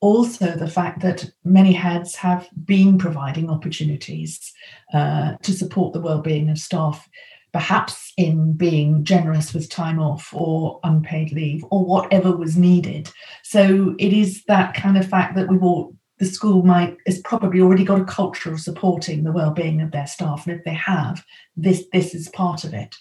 also 0.00 0.54
the 0.56 0.68
fact 0.68 1.00
that 1.00 1.30
many 1.44 1.72
heads 1.72 2.14
have 2.14 2.48
been 2.64 2.98
providing 2.98 3.50
opportunities 3.50 4.52
uh, 4.92 5.34
to 5.42 5.52
support 5.52 5.92
the 5.92 6.00
well-being 6.00 6.50
of 6.50 6.58
staff 6.58 7.08
perhaps 7.54 8.12
in 8.16 8.52
being 8.52 9.04
generous 9.04 9.54
with 9.54 9.70
time 9.70 10.00
off 10.00 10.34
or 10.34 10.80
unpaid 10.82 11.30
leave 11.30 11.64
or 11.70 11.84
whatever 11.84 12.36
was 12.36 12.56
needed. 12.56 13.08
So 13.44 13.94
it 14.00 14.12
is 14.12 14.42
that 14.48 14.74
kind 14.74 14.98
of 14.98 15.08
fact 15.08 15.36
that 15.36 15.48
we 15.48 15.56
all 15.58 15.94
the 16.18 16.26
school 16.26 16.64
might 16.64 16.96
has 17.06 17.20
probably 17.20 17.60
already 17.60 17.84
got 17.84 18.00
a 18.00 18.04
culture 18.04 18.52
of 18.52 18.60
supporting 18.60 19.22
the 19.22 19.32
well-being 19.32 19.80
of 19.80 19.92
their 19.92 20.06
staff, 20.06 20.46
and 20.46 20.56
if 20.56 20.64
they 20.64 20.74
have, 20.74 21.24
this 21.56 21.84
this 21.92 22.12
is 22.14 22.28
part 22.28 22.64
of 22.64 22.74
it. 22.74 22.94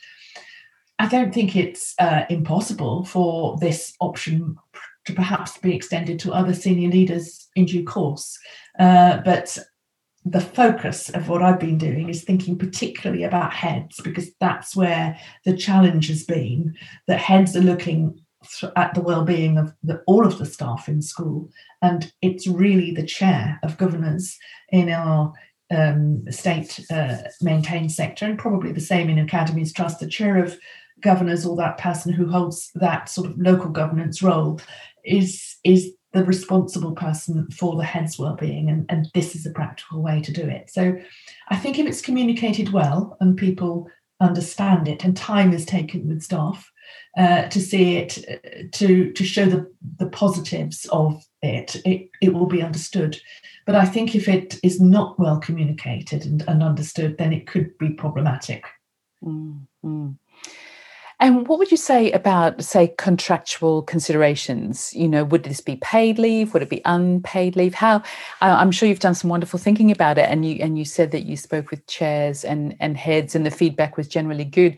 I 1.00 1.08
don't 1.08 1.34
think 1.34 1.56
it's 1.56 1.96
uh, 2.00 2.26
impossible 2.30 3.06
for 3.06 3.58
this 3.58 3.94
option 4.00 4.56
to 5.06 5.14
perhaps 5.14 5.58
be 5.58 5.76
extended 5.76 6.20
to 6.20 6.34
other 6.34 6.54
senior 6.54 6.90
leaders 6.90 7.50
in 7.56 7.66
due 7.66 7.84
course, 7.84 8.38
uh, 8.80 9.18
but 9.26 9.58
the 10.26 10.42
focus 10.42 11.10
of 11.10 11.28
what 11.28 11.42
I've 11.42 11.60
been 11.60 11.78
doing 11.78 12.10
is 12.10 12.24
thinking 12.24 12.58
particularly 12.58 13.24
about 13.24 13.54
heads 13.54 14.00
because 14.04 14.32
that's 14.40 14.76
where 14.76 15.20
the 15.44 15.56
challenge 15.56 16.08
has 16.08 16.24
been 16.24 16.76
that 17.08 17.20
heads 17.20 17.56
are 17.56 17.62
looking 17.62 18.20
at 18.76 18.94
the 18.94 19.02
well-being 19.02 19.58
of 19.58 19.74
the, 19.84 20.02
all 20.08 20.26
of 20.26 20.38
the 20.38 20.46
staff 20.46 20.88
in 20.88 21.02
school 21.02 21.50
and 21.82 22.12
it's 22.22 22.48
really 22.48 22.92
the 22.92 23.06
chair 23.06 23.60
of 23.64 23.78
governors 23.78 24.38
in 24.70 24.90
our 24.90 25.34
um, 25.72 26.24
state 26.30 26.80
uh, 26.92 27.18
maintained 27.42 27.92
sector 27.92 28.26
and 28.26 28.38
probably 28.38 28.72
the 28.72 28.82
same 28.82 29.10
in 29.10 29.18
academies 29.18 29.74
trust 29.74 30.00
the 30.00 30.08
chair 30.08 30.38
of 30.44 30.58
governors 31.00 31.46
or 31.46 31.56
that 31.56 31.78
person 31.78 32.14
who 32.14 32.28
holds 32.30 32.72
that 32.76 33.10
sort 33.10 33.28
of 33.28 33.38
local 33.38 33.70
governance 33.70 34.22
role 34.22 34.60
is 35.04 35.58
is 35.64 35.94
the 36.14 36.24
responsible 36.24 36.94
person 36.94 37.50
for 37.52 37.76
the 37.76 37.84
head's 37.84 38.20
well-being 38.20 38.70
and, 38.70 38.86
and 38.90 39.08
this 39.14 39.36
is 39.36 39.46
a 39.46 39.52
practical 39.52 40.02
way 40.02 40.22
to 40.22 40.32
do 40.32 40.44
it. 40.44 40.70
So 40.70 40.98
i 41.50 41.56
think 41.56 41.80
if 41.80 41.88
it's 41.88 42.02
communicated 42.02 42.72
well 42.72 43.18
and 43.20 43.38
people 43.38 43.90
understand 44.20 44.88
it 44.88 45.04
and 45.04 45.18
time 45.18 45.54
is 45.54 45.66
taken 45.66 46.08
with 46.08 46.22
staff 46.22 46.72
uh, 47.18 47.48
to 47.50 47.60
see 47.60 47.98
it 47.98 48.72
to 48.72 49.12
to 49.14 49.24
show 49.24 49.46
the 49.46 49.72
the 49.98 50.10
positives 50.10 50.86
of 50.92 51.24
it, 51.42 51.76
it 51.86 52.10
it 52.22 52.34
will 52.34 52.48
be 52.48 52.62
understood. 52.62 53.20
But 53.66 53.76
i 53.76 53.86
think 53.86 54.16
if 54.16 54.28
it 54.28 54.60
is 54.64 54.80
not 54.80 55.20
well 55.20 55.40
communicated 55.40 56.26
and, 56.26 56.44
and 56.48 56.64
understood 56.64 57.18
then 57.18 57.34
it 57.34 57.48
could 57.48 57.78
be 57.78 57.90
problematic. 57.90 58.66
Mm-hmm. 59.24 60.10
And 61.24 61.48
what 61.48 61.58
would 61.58 61.72
you 61.72 61.78
say 61.78 62.12
about, 62.12 62.62
say, 62.62 62.94
contractual 62.98 63.84
considerations? 63.84 64.94
You 64.94 65.08
know, 65.08 65.24
would 65.24 65.44
this 65.44 65.62
be 65.62 65.78
paid 65.78 66.20
leave? 66.20 66.54
Would 66.54 66.64
it 66.64 66.70
be 66.70 66.82
unpaid 66.84 67.56
leave? 67.56 67.74
How? 67.74 68.04
I'm 68.42 68.72
sure 68.72 68.90
you've 68.90 69.00
done 69.00 69.16
some 69.16 69.30
wonderful 69.30 69.58
thinking 69.58 69.90
about 69.90 70.18
it, 70.18 70.30
and 70.30 70.46
you 70.46 70.58
and 70.60 70.78
you 70.78 70.84
said 70.84 71.12
that 71.12 71.26
you 71.26 71.38
spoke 71.38 71.72
with 71.72 71.88
chairs 71.88 72.44
and 72.44 72.76
and 72.82 72.98
heads, 72.98 73.36
and 73.36 73.46
the 73.46 73.52
feedback 73.52 73.96
was 73.96 74.10
generally 74.10 74.44
good. 74.44 74.76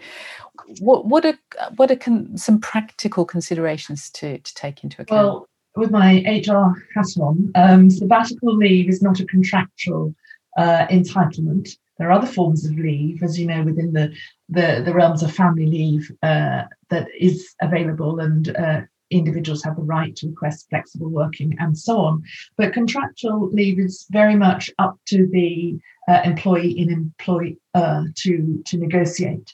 What 0.81 1.07
what 1.07 1.25
are 1.25 1.33
what 1.77 1.89
are 1.89 1.95
con- 1.95 2.37
some 2.37 2.59
practical 2.59 3.25
considerations 3.25 4.11
to 4.11 4.37
to 4.37 4.53
take 4.53 4.83
into 4.83 5.01
account? 5.01 5.19
Well, 5.19 5.49
with 5.75 5.89
my 5.89 6.19
HR 6.27 6.75
hat 6.93 7.07
on, 7.19 7.51
um, 7.55 7.89
sabbatical 7.89 8.55
leave 8.55 8.87
is 8.87 9.01
not 9.01 9.19
a 9.19 9.25
contractual 9.25 10.13
uh, 10.57 10.85
entitlement. 10.91 11.75
There 11.97 12.09
are 12.09 12.11
other 12.11 12.27
forms 12.27 12.65
of 12.65 12.77
leave, 12.77 13.23
as 13.23 13.39
you 13.39 13.47
know, 13.47 13.63
within 13.63 13.93
the 13.93 14.13
the, 14.49 14.81
the 14.85 14.93
realms 14.93 15.23
of 15.23 15.33
family 15.33 15.65
leave 15.65 16.11
uh, 16.23 16.63
that 16.89 17.07
is 17.17 17.55
available, 17.61 18.19
and 18.19 18.55
uh, 18.55 18.81
individuals 19.09 19.63
have 19.63 19.75
the 19.75 19.81
right 19.81 20.15
to 20.15 20.27
request 20.27 20.67
flexible 20.69 21.09
working 21.09 21.55
and 21.59 21.77
so 21.77 21.97
on. 21.97 22.23
But 22.57 22.73
contractual 22.73 23.49
leave 23.51 23.79
is 23.79 24.05
very 24.11 24.35
much 24.35 24.69
up 24.79 24.97
to 25.07 25.27
the 25.27 25.77
uh, 26.07 26.21
employee 26.23 26.77
in 26.77 26.91
employer 26.91 27.55
to 27.73 28.63
to 28.65 28.77
negotiate. 28.77 29.53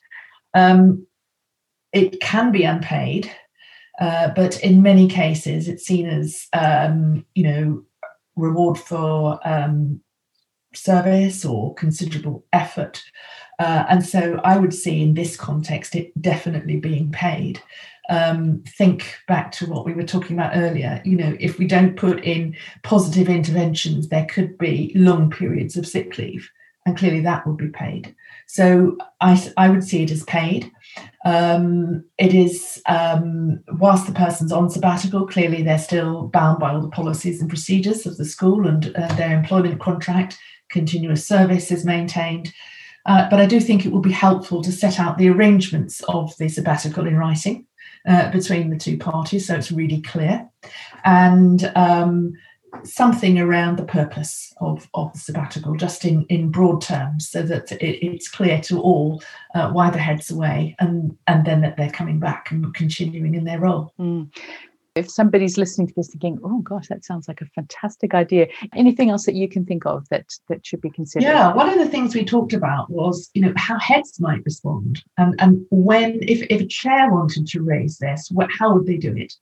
Um, 0.54 1.08
it 1.94 2.20
can 2.22 2.52
be 2.52 2.64
unpaid, 2.64 3.32
uh, 4.00 4.30
but 4.36 4.62
in 4.62 4.82
many 4.82 5.08
cases, 5.08 5.68
it's 5.68 5.86
seen 5.86 6.08
as 6.08 6.48
um, 6.54 7.26
you 7.36 7.44
know 7.44 7.84
reward 8.36 8.78
for 8.78 9.40
um, 9.48 10.02
service 10.74 11.46
or 11.46 11.74
considerable 11.76 12.46
effort. 12.54 13.04
Uh, 13.60 13.86
and 13.90 14.06
so 14.06 14.40
I 14.44 14.58
would 14.58 14.74
see 14.74 15.02
in 15.02 15.14
this 15.14 15.36
context 15.36 15.96
it 15.96 16.20
definitely 16.22 16.78
being 16.78 17.12
paid. 17.12 17.62
Um, 18.10 18.64
think 18.68 19.16
back 19.28 19.52
to 19.54 19.68
what 19.68 19.86
we 19.86 19.94
were 19.94 20.04
talking 20.04 20.36
about 20.36 20.56
earlier. 20.56 21.02
You 21.06 21.16
know, 21.16 21.38
if 21.40 21.60
we 21.60 21.68
don't 21.68 21.96
put 21.96 22.24
in 22.24 22.56
positive 22.84 23.30
interventions, 23.30 24.10
there 24.10 24.26
could 24.26 24.58
be 24.58 24.92
long 24.96 25.30
periods 25.30 25.78
of 25.78 25.88
sick 25.88 26.18
leave, 26.18 26.50
and 26.86 26.98
clearly 26.98 27.22
that 27.22 27.46
would 27.46 27.58
be 27.58 27.70
paid. 27.70 28.14
So 28.48 28.98
I, 29.22 29.42
I 29.56 29.70
would 29.70 29.84
see 29.84 30.04
it 30.04 30.12
as 30.12 30.24
paid. 30.24 30.70
Um, 31.24 32.04
it 32.18 32.34
is, 32.34 32.82
um, 32.86 33.64
whilst 33.70 34.08
the 34.08 34.14
person's 34.14 34.52
on 34.52 34.70
sabbatical, 34.70 35.26
clearly 35.26 35.64
they're 35.64 35.78
still 35.78 36.28
bound 36.28 36.60
by 36.60 36.72
all 36.72 36.82
the 36.82 36.90
policies 36.90 37.40
and 37.40 37.48
procedures 37.50 38.06
of 38.06 38.18
the 38.18 38.26
school 38.26 38.68
and 38.68 38.94
uh, 38.94 39.14
their 39.16 39.38
employment 39.38 39.80
contract 39.80 40.38
continuous 40.72 41.28
service 41.28 41.72
is 41.72 41.86
maintained. 41.86 42.54
Uh, 43.06 43.28
but 43.30 43.40
I 43.40 43.46
do 43.46 43.60
think 43.60 43.86
it 43.86 43.92
will 43.92 44.02
be 44.02 44.12
helpful 44.12 44.62
to 44.62 44.72
set 44.72 45.00
out 45.00 45.18
the 45.18 45.30
arrangements 45.30 46.02
of 46.08 46.36
the 46.38 46.48
sabbatical 46.48 47.08
in 47.08 47.18
writing 47.18 47.66
uh, 48.08 48.30
between 48.32 48.70
the 48.70 48.78
two 48.78 48.98
parties 48.98 49.48
so 49.48 49.56
it's 49.56 49.72
really 49.72 50.02
clear. 50.02 50.48
And 51.04 51.72
um, 51.76 52.34
something 52.84 53.40
around 53.40 53.78
the 53.78 53.86
purpose 53.86 54.54
of, 54.62 54.88
of 54.94 55.12
the 55.14 55.20
sabbatical, 55.20 55.76
just 55.76 56.06
in, 56.06 56.26
in 56.30 56.52
broad 56.52 56.82
terms, 56.82 57.28
so 57.28 57.42
that 57.44 57.72
it, 57.72 58.06
it's 58.06 58.30
clear 58.30 58.62
to 58.62 58.80
all 58.80 59.24
uh, 59.56 59.72
why 59.72 59.90
the 59.90 59.98
head's 59.98 60.30
away 60.30 60.76
and, 60.80 61.18
and 61.28 61.46
then 61.46 61.62
that 61.62 61.78
they're 61.78 61.90
coming 61.90 62.20
back 62.20 62.52
and 62.52 62.74
continuing 62.76 63.34
in 63.34 63.46
their 63.46 63.60
role. 63.60 63.94
Mm 64.00 64.30
if 64.96 65.10
somebody's 65.10 65.58
listening 65.58 65.88
to 65.88 65.94
this 65.96 66.10
thinking 66.10 66.40
oh 66.44 66.60
gosh 66.60 66.88
that 66.88 67.04
sounds 67.04 67.28
like 67.28 67.42
a 67.42 67.46
fantastic 67.56 68.14
idea 68.14 68.48
anything 68.76 69.10
else 69.10 69.26
that 69.26 69.36
you 69.36 69.48
can 69.48 69.66
think 69.66 69.86
of 69.86 70.08
that 70.10 70.26
that 70.50 70.66
should 70.66 70.82
be 70.82 70.90
considered? 70.90 71.26
Yeah 71.26 71.54
one 71.54 71.70
of 71.70 71.78
the 71.78 71.88
things 71.88 72.16
we 72.16 72.26
talked 72.26 72.54
about 72.54 72.90
was 72.90 73.30
you 73.34 73.42
know 73.42 73.54
how 73.56 73.80
heads 73.80 74.20
might 74.20 74.44
respond 74.46 75.04
and 75.18 75.36
and 75.40 75.66
when 75.70 76.20
if, 76.24 76.42
if 76.50 76.62
a 76.62 76.68
chair 76.68 77.12
wanted 77.12 77.48
to 77.48 77.62
raise 77.62 77.98
this 77.98 78.30
what, 78.32 78.50
how 78.52 78.74
would 78.74 78.86
they 78.86 78.98
do 78.98 79.16
it? 79.16 79.34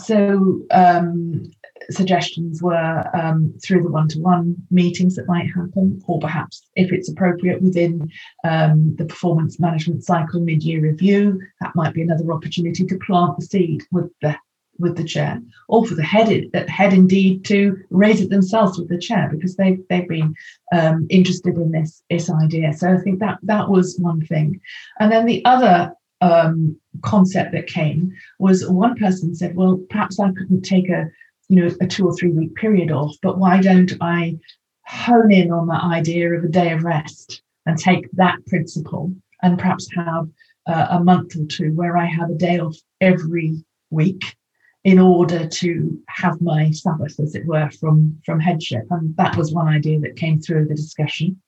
So 0.00 0.62
um, 0.70 1.44
suggestions 1.90 2.62
were 2.62 3.04
um, 3.14 3.54
through 3.62 3.82
the 3.82 3.90
one-to-one 3.90 4.56
meetings 4.70 5.14
that 5.16 5.28
might 5.28 5.46
happen, 5.46 6.02
or 6.06 6.18
perhaps 6.18 6.66
if 6.74 6.92
it's 6.92 7.10
appropriate 7.10 7.60
within 7.60 8.10
um, 8.42 8.96
the 8.96 9.04
performance 9.04 9.60
management 9.60 10.02
cycle 10.02 10.40
mid-year 10.40 10.80
review, 10.80 11.40
that 11.60 11.76
might 11.76 11.92
be 11.92 12.02
another 12.02 12.32
opportunity 12.32 12.84
to 12.84 12.98
plant 12.98 13.38
the 13.38 13.44
seed 13.44 13.82
with 13.92 14.10
the 14.22 14.34
with 14.82 14.96
the 14.96 15.04
chair, 15.04 15.40
or 15.68 15.86
for 15.86 15.94
the 15.94 16.02
head 16.02 16.50
head 16.68 16.92
indeed 16.92 17.44
to 17.46 17.78
raise 17.90 18.20
it 18.20 18.30
themselves 18.30 18.78
with 18.78 18.88
the 18.88 18.98
chair 18.98 19.30
because 19.32 19.56
they 19.56 19.78
they've 19.88 20.08
been 20.08 20.34
um, 20.72 21.06
interested 21.08 21.54
in 21.56 21.70
this 21.70 22.02
this 22.10 22.30
idea. 22.30 22.72
So 22.74 22.92
I 22.92 22.98
think 22.98 23.20
that 23.20 23.38
that 23.44 23.70
was 23.70 23.96
one 23.98 24.20
thing, 24.26 24.60
and 24.98 25.10
then 25.10 25.24
the 25.24 25.44
other 25.44 25.94
um, 26.20 26.78
concept 27.02 27.52
that 27.52 27.66
came 27.66 28.12
was 28.38 28.68
one 28.68 28.96
person 28.96 29.34
said, 29.34 29.56
well, 29.56 29.80
perhaps 29.90 30.20
I 30.20 30.32
couldn't 30.32 30.62
take 30.62 30.88
a 30.88 31.10
you 31.48 31.56
know 31.56 31.74
a 31.80 31.86
two 31.86 32.06
or 32.06 32.14
three 32.14 32.30
week 32.30 32.54
period 32.54 32.90
off, 32.90 33.16
but 33.22 33.38
why 33.38 33.60
don't 33.60 33.92
I 34.00 34.38
hone 34.86 35.32
in 35.32 35.52
on 35.52 35.68
that 35.68 35.84
idea 35.84 36.32
of 36.32 36.44
a 36.44 36.48
day 36.48 36.72
of 36.72 36.84
rest 36.84 37.42
and 37.66 37.78
take 37.78 38.10
that 38.12 38.44
principle 38.46 39.14
and 39.42 39.58
perhaps 39.58 39.88
have 39.94 40.28
uh, 40.66 40.86
a 40.90 41.02
month 41.02 41.36
or 41.36 41.46
two 41.46 41.72
where 41.72 41.96
I 41.96 42.06
have 42.06 42.30
a 42.30 42.34
day 42.34 42.58
off 42.58 42.76
every 43.00 43.64
week 43.90 44.36
in 44.84 44.98
order 44.98 45.46
to 45.46 46.00
have 46.08 46.40
my 46.40 46.70
Sabbath, 46.70 47.18
as 47.20 47.34
it 47.34 47.46
were, 47.46 47.70
from, 47.78 48.18
from 48.24 48.40
headship. 48.40 48.84
And 48.90 49.16
that 49.16 49.36
was 49.36 49.52
one 49.52 49.68
idea 49.68 50.00
that 50.00 50.16
came 50.16 50.40
through 50.40 50.66
the 50.66 50.74
discussion. 50.74 51.40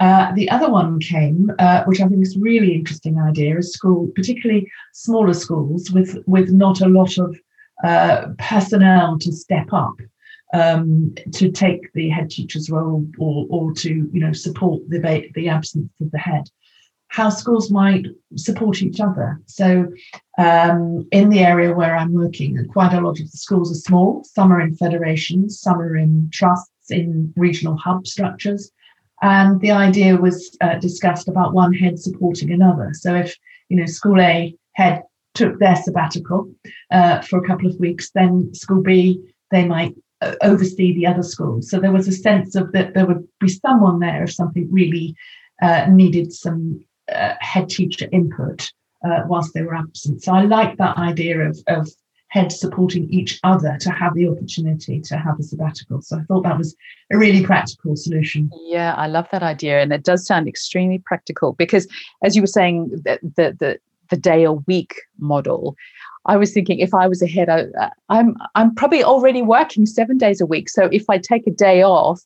Uh, 0.00 0.32
the 0.34 0.50
other 0.50 0.70
one 0.70 0.98
came, 0.98 1.50
uh, 1.58 1.84
which 1.84 2.00
I 2.00 2.08
think 2.08 2.22
is 2.22 2.36
a 2.36 2.40
really 2.40 2.74
interesting 2.74 3.20
idea, 3.20 3.58
is 3.58 3.74
school, 3.74 4.08
particularly 4.14 4.70
smaller 4.94 5.34
schools 5.34 5.90
with, 5.90 6.16
with 6.26 6.50
not 6.50 6.80
a 6.80 6.88
lot 6.88 7.18
of 7.18 7.38
uh, 7.84 8.28
personnel 8.38 9.18
to 9.18 9.32
step 9.32 9.68
up 9.72 9.94
um, 10.52 11.14
to 11.32 11.50
take 11.50 11.92
the 11.92 12.08
head 12.08 12.30
teacher's 12.30 12.70
role 12.70 13.06
or, 13.18 13.46
or 13.50 13.72
to 13.72 13.88
you 14.12 14.20
know 14.20 14.32
support 14.32 14.82
the, 14.88 15.30
the 15.34 15.48
absence 15.48 15.90
of 16.00 16.10
the 16.10 16.18
head 16.18 16.44
how 17.12 17.28
schools 17.28 17.70
might 17.70 18.06
support 18.36 18.80
each 18.80 18.98
other. 18.98 19.38
So, 19.44 19.86
um, 20.38 21.06
in 21.12 21.28
the 21.28 21.40
area 21.40 21.74
where 21.74 21.94
I'm 21.94 22.14
working, 22.14 22.66
quite 22.72 22.94
a 22.94 23.02
lot 23.02 23.20
of 23.20 23.30
the 23.30 23.36
schools 23.36 23.70
are 23.70 23.86
small. 23.88 24.24
Some 24.24 24.50
are 24.50 24.62
in 24.62 24.74
federations, 24.74 25.60
some 25.60 25.78
are 25.78 25.94
in 25.94 26.30
trusts, 26.32 26.90
in 26.90 27.30
regional 27.36 27.76
hub 27.76 28.06
structures. 28.06 28.72
And 29.20 29.60
the 29.60 29.72
idea 29.72 30.16
was 30.16 30.56
uh, 30.62 30.78
discussed 30.78 31.28
about 31.28 31.52
one 31.52 31.74
head 31.74 31.98
supporting 31.98 32.50
another. 32.50 32.92
So, 32.94 33.14
if 33.14 33.36
you 33.68 33.76
know, 33.76 33.84
school 33.84 34.18
A 34.18 34.56
head 34.72 35.02
took 35.34 35.58
their 35.58 35.76
sabbatical 35.76 36.50
uh, 36.90 37.20
for 37.20 37.38
a 37.38 37.46
couple 37.46 37.68
of 37.68 37.78
weeks, 37.78 38.10
then 38.14 38.54
school 38.54 38.82
B 38.82 39.20
they 39.50 39.66
might 39.66 39.94
uh, 40.22 40.34
oversee 40.40 40.94
the 40.94 41.06
other 41.06 41.22
schools. 41.22 41.68
So 41.68 41.78
there 41.78 41.92
was 41.92 42.08
a 42.08 42.12
sense 42.12 42.54
of 42.54 42.72
that 42.72 42.94
there 42.94 43.04
would 43.04 43.28
be 43.38 43.48
someone 43.48 43.98
there 43.98 44.24
if 44.24 44.32
something 44.32 44.66
really 44.70 45.14
uh, 45.60 45.88
needed 45.90 46.32
some 46.32 46.82
uh, 47.14 47.34
head 47.40 47.68
teacher 47.68 48.08
input 48.12 48.70
uh, 49.04 49.22
whilst 49.26 49.54
they 49.54 49.62
were 49.62 49.74
absent. 49.74 50.22
So 50.22 50.32
I 50.32 50.42
like 50.42 50.76
that 50.78 50.96
idea 50.96 51.40
of, 51.40 51.58
of 51.68 51.88
heads 52.28 52.58
supporting 52.58 53.08
each 53.10 53.38
other 53.44 53.76
to 53.78 53.90
have 53.90 54.14
the 54.14 54.26
opportunity 54.28 55.00
to 55.00 55.18
have 55.18 55.38
a 55.38 55.42
sabbatical. 55.42 56.00
So 56.00 56.18
I 56.18 56.22
thought 56.22 56.44
that 56.44 56.56
was 56.56 56.74
a 57.12 57.18
really 57.18 57.44
practical 57.44 57.94
solution. 57.94 58.50
Yeah, 58.66 58.94
I 58.94 59.06
love 59.06 59.26
that 59.32 59.42
idea. 59.42 59.82
And 59.82 59.92
it 59.92 60.02
does 60.02 60.24
sound 60.26 60.48
extremely 60.48 60.98
practical 60.98 61.52
because, 61.52 61.86
as 62.24 62.34
you 62.34 62.42
were 62.42 62.46
saying, 62.46 62.88
the, 63.04 63.18
the, 63.22 63.56
the, 63.60 63.78
the 64.08 64.16
day 64.16 64.44
a 64.44 64.52
week 64.52 64.94
model. 65.18 65.76
I 66.24 66.36
was 66.36 66.52
thinking 66.52 66.78
if 66.78 66.94
I 66.94 67.08
was 67.08 67.20
a 67.20 67.26
head, 67.26 67.48
I, 67.48 67.66
I'm 68.08 68.36
I'm 68.54 68.74
probably 68.74 69.02
already 69.02 69.42
working 69.42 69.86
seven 69.86 70.18
days 70.18 70.40
a 70.40 70.46
week. 70.46 70.68
So 70.68 70.88
if 70.92 71.04
I 71.10 71.18
take 71.18 71.46
a 71.48 71.50
day 71.50 71.82
off, 71.82 72.20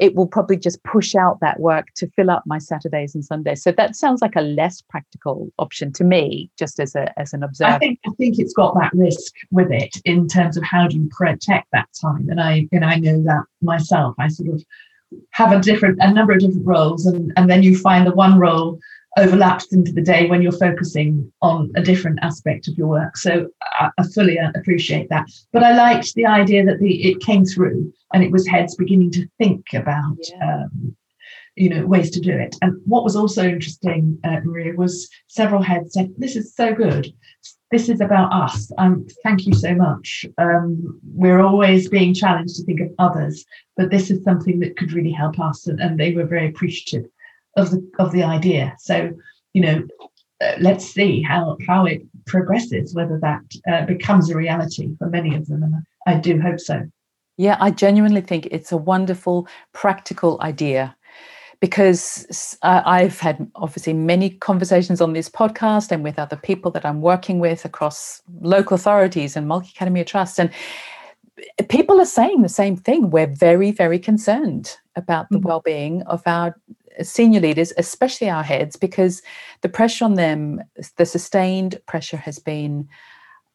it 0.00 0.14
will 0.14 0.26
probably 0.26 0.56
just 0.56 0.82
push 0.84 1.14
out 1.14 1.38
that 1.40 1.60
work 1.60 1.88
to 1.96 2.08
fill 2.08 2.30
up 2.30 2.42
my 2.46 2.58
Saturdays 2.58 3.14
and 3.14 3.24
Sundays. 3.24 3.62
So 3.62 3.72
that 3.72 3.96
sounds 3.96 4.22
like 4.22 4.36
a 4.36 4.42
less 4.42 4.80
practical 4.80 5.52
option 5.58 5.92
to 5.94 6.04
me, 6.04 6.50
just 6.58 6.80
as 6.80 6.94
a 6.94 7.18
as 7.18 7.32
an 7.32 7.42
observer. 7.42 7.72
I 7.72 7.78
think 7.78 8.00
I 8.06 8.10
think 8.18 8.38
it's 8.38 8.54
got 8.54 8.74
that 8.74 8.92
risk 8.94 9.32
with 9.50 9.70
it 9.70 9.96
in 10.04 10.28
terms 10.28 10.56
of 10.56 10.62
how 10.62 10.88
do 10.88 10.96
you 10.96 11.08
protect 11.10 11.68
that 11.72 11.88
time. 12.00 12.28
And 12.28 12.40
I 12.40 12.68
and 12.72 12.84
I 12.84 12.96
know 12.96 13.22
that 13.22 13.44
myself. 13.60 14.14
I 14.18 14.28
sort 14.28 14.54
of 14.54 14.64
have 15.30 15.52
a 15.52 15.60
different 15.60 15.98
a 16.00 16.12
number 16.12 16.32
of 16.32 16.40
different 16.40 16.66
roles 16.66 17.06
and, 17.06 17.32
and 17.36 17.50
then 17.50 17.62
you 17.62 17.76
find 17.76 18.06
the 18.06 18.14
one 18.14 18.38
role 18.38 18.78
overlaps 19.18 19.72
into 19.72 19.92
the 19.92 20.02
day 20.02 20.26
when 20.26 20.40
you're 20.40 20.52
focusing 20.52 21.30
on 21.42 21.70
a 21.76 21.82
different 21.82 22.18
aspect 22.22 22.68
of 22.68 22.74
your 22.78 22.86
work. 22.86 23.16
So 23.16 23.48
I, 23.62 23.90
I 23.98 24.04
fully 24.14 24.38
appreciate 24.54 25.08
that. 25.10 25.28
But 25.52 25.62
I 25.62 25.76
liked 25.76 26.14
the 26.14 26.26
idea 26.26 26.64
that 26.64 26.78
the 26.78 27.02
it 27.02 27.20
came 27.20 27.44
through 27.44 27.92
and 28.12 28.22
it 28.22 28.30
was 28.30 28.46
heads 28.46 28.74
beginning 28.74 29.10
to 29.12 29.26
think 29.38 29.66
about 29.74 30.18
yeah. 30.30 30.64
um, 30.64 30.96
you 31.56 31.68
know 31.68 31.86
ways 31.86 32.10
to 32.10 32.20
do 32.20 32.32
it. 32.32 32.56
And 32.62 32.80
what 32.86 33.04
was 33.04 33.16
also 33.16 33.44
interesting, 33.44 34.18
uh, 34.24 34.40
Maria, 34.44 34.74
was 34.74 35.08
several 35.26 35.62
heads 35.62 35.92
said, 35.92 36.12
"This 36.16 36.36
is 36.36 36.54
so 36.54 36.74
good." 36.74 37.12
This 37.70 37.88
is 37.88 38.02
about 38.02 38.30
us. 38.34 38.70
Um, 38.76 39.06
thank 39.22 39.46
you 39.46 39.54
so 39.54 39.74
much. 39.74 40.26
Um, 40.36 41.00
we're 41.14 41.40
always 41.40 41.88
being 41.88 42.12
challenged 42.12 42.56
to 42.56 42.64
think 42.64 42.80
of 42.80 42.88
others, 42.98 43.46
but 43.78 43.90
this 43.90 44.10
is 44.10 44.22
something 44.24 44.58
that 44.58 44.76
could 44.76 44.92
really 44.92 45.10
help 45.10 45.40
us, 45.40 45.66
and, 45.66 45.80
and 45.80 45.98
they 45.98 46.12
were 46.12 46.26
very 46.26 46.48
appreciative 46.48 47.10
of 47.56 47.70
the 47.70 47.90
of 47.98 48.12
the 48.12 48.22
idea. 48.22 48.74
So, 48.78 49.12
you 49.52 49.62
know, 49.62 49.82
uh, 50.40 50.52
let's 50.60 50.86
see 50.86 51.22
how 51.22 51.56
how 51.66 51.86
it 51.86 52.02
progresses, 52.26 52.94
whether 52.94 53.18
that 53.20 53.42
uh, 53.70 53.86
becomes 53.86 54.30
a 54.30 54.36
reality 54.36 54.88
for 54.98 55.08
many 55.08 55.34
of 55.34 55.46
them, 55.46 55.62
and 55.62 55.74
I 56.06 56.20
do 56.20 56.40
hope 56.40 56.60
so. 56.60 56.82
Yeah, 57.36 57.56
I 57.60 57.70
genuinely 57.70 58.20
think 58.20 58.46
it's 58.50 58.72
a 58.72 58.76
wonderful, 58.76 59.48
practical 59.72 60.38
idea 60.42 60.94
because 61.60 62.58
uh, 62.62 62.82
I've 62.84 63.20
had 63.20 63.48
obviously 63.54 63.92
many 63.92 64.30
conversations 64.30 65.00
on 65.00 65.12
this 65.12 65.28
podcast 65.28 65.92
and 65.92 66.02
with 66.02 66.18
other 66.18 66.36
people 66.36 66.72
that 66.72 66.84
I'm 66.84 67.00
working 67.00 67.38
with 67.38 67.64
across 67.64 68.20
local 68.40 68.74
authorities 68.74 69.36
and 69.36 69.46
multi 69.46 69.70
academia 69.76 70.04
trusts. 70.04 70.40
And 70.40 70.50
people 71.68 72.00
are 72.00 72.04
saying 72.04 72.42
the 72.42 72.48
same 72.48 72.76
thing. 72.76 73.10
We're 73.10 73.32
very, 73.32 73.70
very 73.70 74.00
concerned 74.00 74.76
about 74.96 75.28
the 75.30 75.38
mm-hmm. 75.38 75.46
well 75.46 75.60
being 75.60 76.02
of 76.02 76.22
our 76.26 76.56
senior 77.02 77.40
leaders, 77.40 77.72
especially 77.78 78.28
our 78.28 78.42
heads, 78.42 78.76
because 78.76 79.22
the 79.62 79.68
pressure 79.68 80.04
on 80.04 80.14
them, 80.14 80.60
the 80.96 81.06
sustained 81.06 81.80
pressure 81.86 82.16
has 82.16 82.38
been 82.38 82.88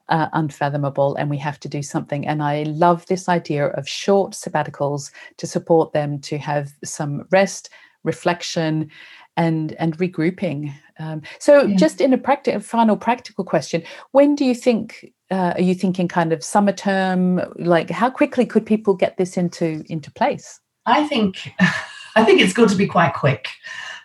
uh, 0.09 0.27
unfathomable 0.33 1.15
and 1.15 1.29
we 1.29 1.37
have 1.37 1.59
to 1.59 1.69
do 1.69 1.81
something. 1.81 2.27
And 2.27 2.41
I 2.41 2.63
love 2.63 3.05
this 3.07 3.27
idea 3.27 3.67
of 3.67 3.87
short 3.87 4.33
sabbaticals 4.33 5.11
to 5.37 5.47
support 5.47 5.93
them 5.93 6.19
to 6.21 6.37
have 6.37 6.71
some 6.83 7.25
rest, 7.31 7.69
reflection, 8.03 8.89
and 9.35 9.73
and 9.73 9.97
regrouping. 9.97 10.73
Um, 10.99 11.21
so, 11.39 11.63
yeah. 11.63 11.75
just 11.77 12.01
in 12.01 12.11
a 12.11 12.17
practical, 12.17 12.59
final 12.59 12.97
practical 12.97 13.43
question, 13.43 13.83
when 14.11 14.35
do 14.35 14.43
you 14.45 14.55
think? 14.55 15.13
Uh, 15.29 15.53
are 15.55 15.61
you 15.61 15.75
thinking 15.75 16.07
kind 16.07 16.31
of 16.31 16.41
summer 16.41 16.71
term? 16.71 17.41
Like, 17.57 17.89
how 17.89 18.09
quickly 18.09 18.45
could 18.45 18.65
people 18.65 18.93
get 18.95 19.17
this 19.17 19.37
into 19.37 19.83
into 19.89 20.11
place? 20.11 20.59
I 20.85 21.05
think 21.07 21.51
I 22.17 22.23
think 22.23 22.41
it's 22.41 22.53
got 22.53 22.67
to 22.69 22.75
be 22.75 22.87
quite 22.87 23.13
quick. 23.13 23.47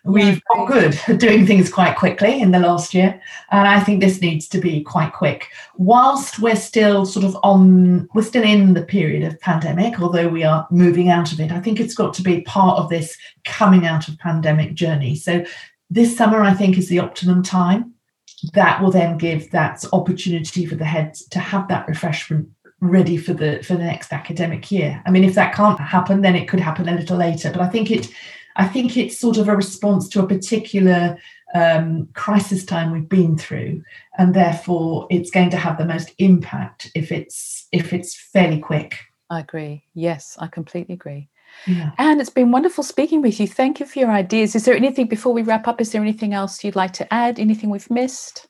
We've 0.05 0.43
got 0.49 0.67
good 0.67 1.01
at 1.09 1.19
doing 1.19 1.47
things 1.47 1.73
quite 1.73 1.97
quickly 1.97 2.43
in 2.43 2.51
the 2.51 2.59
last 2.59 2.93
year, 2.93 3.19
and 3.51 3.67
I 3.67 3.81
think 3.81 4.01
this 4.01 4.21
needs 4.21 4.47
to 4.49 4.59
be 4.59 4.83
quite 4.83 5.15
quick. 5.15 5.49
Whilst 5.77 6.39
we're 6.39 6.57
still 6.57 7.07
sort 7.07 7.25
of 7.25 7.35
on, 7.43 8.11
we're 8.15 8.23
still 8.23 8.43
in 8.43 8.75
the 8.75 8.83
period 8.83 9.23
of 9.23 9.41
pandemic, 9.41 9.99
although 9.99 10.29
we 10.29 10.45
are 10.45 10.67
moving 10.71 11.09
out 11.09 11.33
of 11.33 11.41
it. 11.41 11.53
I 11.53 11.61
think 11.61 11.81
it's 11.81 11.95
got 11.95 12.13
to 12.15 12.23
be 12.23 12.43
part 12.43 12.79
of 12.79 12.91
this 12.91 13.17
coming 13.47 13.87
out 13.87 14.09
of 14.09 14.19
pandemic 14.19 14.75
journey. 14.75 15.15
So 15.15 15.47
this 15.89 16.15
summer, 16.15 16.43
I 16.43 16.53
think, 16.53 16.77
is 16.77 16.91
the 16.91 16.99
optimum 16.99 17.43
time. 17.43 17.95
That 18.53 18.83
will 18.83 18.91
then 18.91 19.17
give 19.17 19.53
that 19.53 19.85
opportunity 19.91 20.67
for 20.67 20.75
the 20.75 20.85
heads 20.85 21.25
to 21.29 21.39
have 21.39 21.67
that 21.69 21.89
refreshment 21.89 22.51
ready 22.83 23.17
for 23.17 23.33
the 23.33 23.63
for 23.63 23.75
the 23.75 23.85
next 23.85 24.13
academic 24.13 24.71
year. 24.71 25.01
I 25.07 25.11
mean, 25.11 25.25
if 25.25 25.35
that 25.37 25.55
can't 25.55 25.81
happen, 25.81 26.21
then 26.21 26.35
it 26.35 26.49
could 26.49 26.61
happen 26.61 26.89
a 26.89 26.95
little 26.95 27.17
later. 27.17 27.51
But 27.51 27.63
I 27.63 27.69
think 27.69 27.91
it, 27.91 28.13
I 28.57 28.67
think 28.67 28.97
it's 28.97 29.19
sort 29.19 29.39
of 29.39 29.49
a 29.49 29.57
response 29.57 30.09
to 30.11 30.21
a 30.21 30.27
particular 30.27 31.17
um, 31.55 32.09
crisis 32.15 32.65
time 32.65 32.91
we've 32.91 33.09
been 33.09 33.39
through, 33.39 33.83
and 34.19 34.35
therefore 34.35 35.07
it's 35.11 35.31
going 35.31 35.51
to 35.51 35.57
have 35.57 35.79
the 35.79 35.87
most 35.87 36.13
impact 36.19 36.91
if 36.95 37.13
it's 37.13 37.69
if 37.73 37.93
it's 37.93 38.17
fairly 38.17 38.59
quick. 38.59 38.99
I 39.31 39.41
agree. 39.41 39.85
Yes, 39.95 40.37
I 40.41 40.49
completely 40.49 40.95
agree. 40.95 41.29
Yeah. 41.67 41.93
And 41.99 42.21
it's 42.21 42.31
been 42.31 42.51
wonderful 42.51 42.83
speaking 42.83 43.23
with 43.23 43.39
you. 43.39 43.47
Thank 43.47 43.79
you 43.79 43.87
for 43.87 43.99
your 43.99 44.11
ideas. 44.11 44.55
Is 44.57 44.65
there 44.65 44.75
anything 44.75 45.07
before 45.07 45.33
we 45.33 45.43
wrap 45.43 45.69
up? 45.69 45.81
Is 45.81 45.93
there 45.93 46.03
anything 46.03 46.35
else 46.35 46.65
you'd 46.65 46.77
like 46.77 46.93
to 46.95 47.15
add? 47.15 47.39
Anything 47.39 47.71
we've 47.71 47.91
missed? 47.91 48.49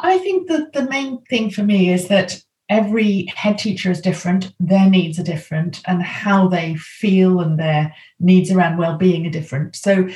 I 0.00 0.18
think 0.18 0.48
that 0.48 0.72
the 0.72 0.88
main 0.88 1.22
thing 1.30 1.50
for 1.50 1.62
me 1.62 1.92
is 1.92 2.08
that 2.08 2.42
every 2.68 3.26
head 3.34 3.58
teacher 3.58 3.90
is 3.90 4.00
different 4.00 4.52
their 4.60 4.88
needs 4.88 5.18
are 5.18 5.24
different 5.24 5.82
and 5.86 6.02
how 6.02 6.48
they 6.48 6.74
feel 6.76 7.40
and 7.40 7.58
their 7.58 7.94
needs 8.20 8.50
around 8.50 8.78
well-being 8.78 9.26
are 9.26 9.30
different 9.30 9.76
so 9.76 10.08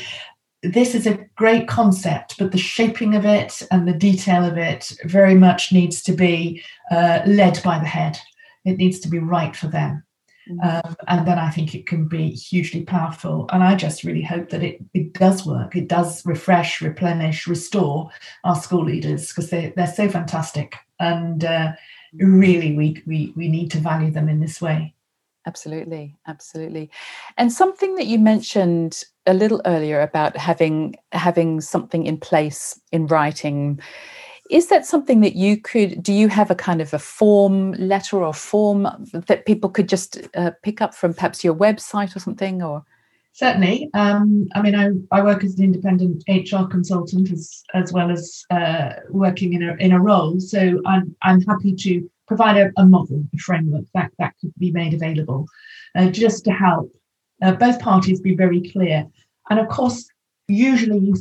this 0.63 0.95
is 0.95 1.07
a 1.07 1.19
great 1.37 1.69
concept, 1.69 2.39
but 2.39 2.53
the 2.53 2.59
shaping 2.59 3.15
of 3.15 3.25
it 3.25 3.63
and 3.71 3.87
the 3.87 3.93
detail 3.93 4.45
of 4.45 4.57
it 4.57 4.93
very 5.05 5.35
much 5.35 5.73
needs 5.73 6.03
to 6.03 6.13
be 6.13 6.63
uh, 6.91 7.21
led 7.27 7.61
by 7.63 7.79
the 7.79 7.87
head. 7.87 8.19
It 8.65 8.77
needs 8.77 8.99
to 9.01 9.09
be 9.09 9.19
right 9.19 9.55
for 9.55 9.69
them. 9.69 10.03
Mm-hmm. 10.49 10.89
Um, 10.89 10.97
and 11.09 11.27
then 11.27 11.39
I 11.39 11.51
think 11.51 11.75
it 11.75 11.87
can 11.87 12.07
be 12.07 12.31
hugely 12.31 12.85
powerful. 12.85 13.49
And 13.53 13.63
I 13.63 13.75
just 13.75 14.05
really 14.05 14.23
hope 14.23 14.51
that 14.51 14.63
it, 14.63 14.79
it 14.95 15.13
does 15.13 15.45
work. 15.45 15.75
It 15.75 15.89
does 15.89 16.25
refresh, 16.25 16.81
replenish, 16.81 17.47
restore 17.47 18.11
our 18.45 18.57
school 18.57 18.85
leaders 18.85 19.29
because 19.29 19.51
they, 19.51 19.73
they're 19.77 19.87
so 19.87 20.09
fantastic. 20.09 20.77
And 21.01 21.45
uh, 21.45 21.73
really, 22.15 22.77
we, 22.77 23.03
we, 23.07 23.33
we 23.37 23.49
need 23.49 23.71
to 23.73 23.79
value 23.79 24.11
them 24.11 24.29
in 24.29 24.41
this 24.41 24.61
way. 24.61 24.95
Absolutely, 25.47 26.17
absolutely. 26.27 26.91
And 27.37 27.53
something 27.53 27.95
that 27.95 28.07
you 28.07 28.19
mentioned 28.19 29.05
a 29.27 29.35
little 29.35 29.63
earlier 29.65 30.01
about 30.01 30.37
having 30.37 30.97
having 31.13 31.61
something 31.61 32.05
in 32.05 32.19
place 32.19 32.81
in 32.91 33.07
writing 33.07 33.81
is 34.51 34.69
that 34.69 34.87
something 34.87 35.21
that 35.21 35.37
you 35.37 35.61
could 35.61 36.03
do 36.03 36.13
you 36.13 36.29
have 36.29 36.51
a 36.51 36.55
kind 36.55 36.81
of 36.81 36.93
a 36.93 36.99
form 36.99 37.73
letter 37.73 38.23
or 38.23 38.35
form 38.35 38.89
that 39.13 39.47
people 39.47 39.71
could 39.71 39.89
just 39.89 40.19
uh, 40.35 40.51
pick 40.63 40.81
up 40.81 40.95
from 40.95 41.15
perhaps 41.15 41.45
your 41.45 41.55
website 41.55 42.15
or 42.15 42.21
something 42.21 42.63
or 42.63 42.85
certainly 43.37 43.91
um, 43.95 44.49
i 44.55 44.63
mean 44.63 44.75
I, 44.75 44.87
I 45.17 45.23
work 45.23 45.45
as 45.45 45.59
an 45.59 45.65
independent 45.65 46.25
hr 46.29 46.65
consultant 46.77 47.31
as 47.31 47.63
as 47.75 47.93
well 47.93 48.11
as 48.11 48.45
uh, 48.51 48.95
working 49.11 49.53
in 49.53 49.63
a 49.63 49.75
in 49.75 49.93
a 49.93 50.01
role 50.01 50.41
so 50.41 50.81
i'm 50.87 51.15
i'm 51.23 51.43
happy 51.43 51.75
to 51.85 52.11
provide 52.27 52.57
a, 52.57 52.73
a 52.77 52.87
model 52.87 53.23
a 53.35 53.39
framework 53.39 53.85
that 53.95 54.11
that 54.19 54.35
could 54.41 54.55
be 54.59 54.73
made 54.73 54.95
available 54.95 55.47
uh, 55.97 56.09
just 56.11 56.45
to 56.45 56.51
help 56.51 56.91
uh, 57.43 57.53
both 57.53 57.79
parties 57.79 58.21
be 58.21 58.35
very 58.35 58.61
clear 58.73 59.07
and 59.51 59.61
of 59.61 59.69
course 59.69 60.09
usually 60.49 61.13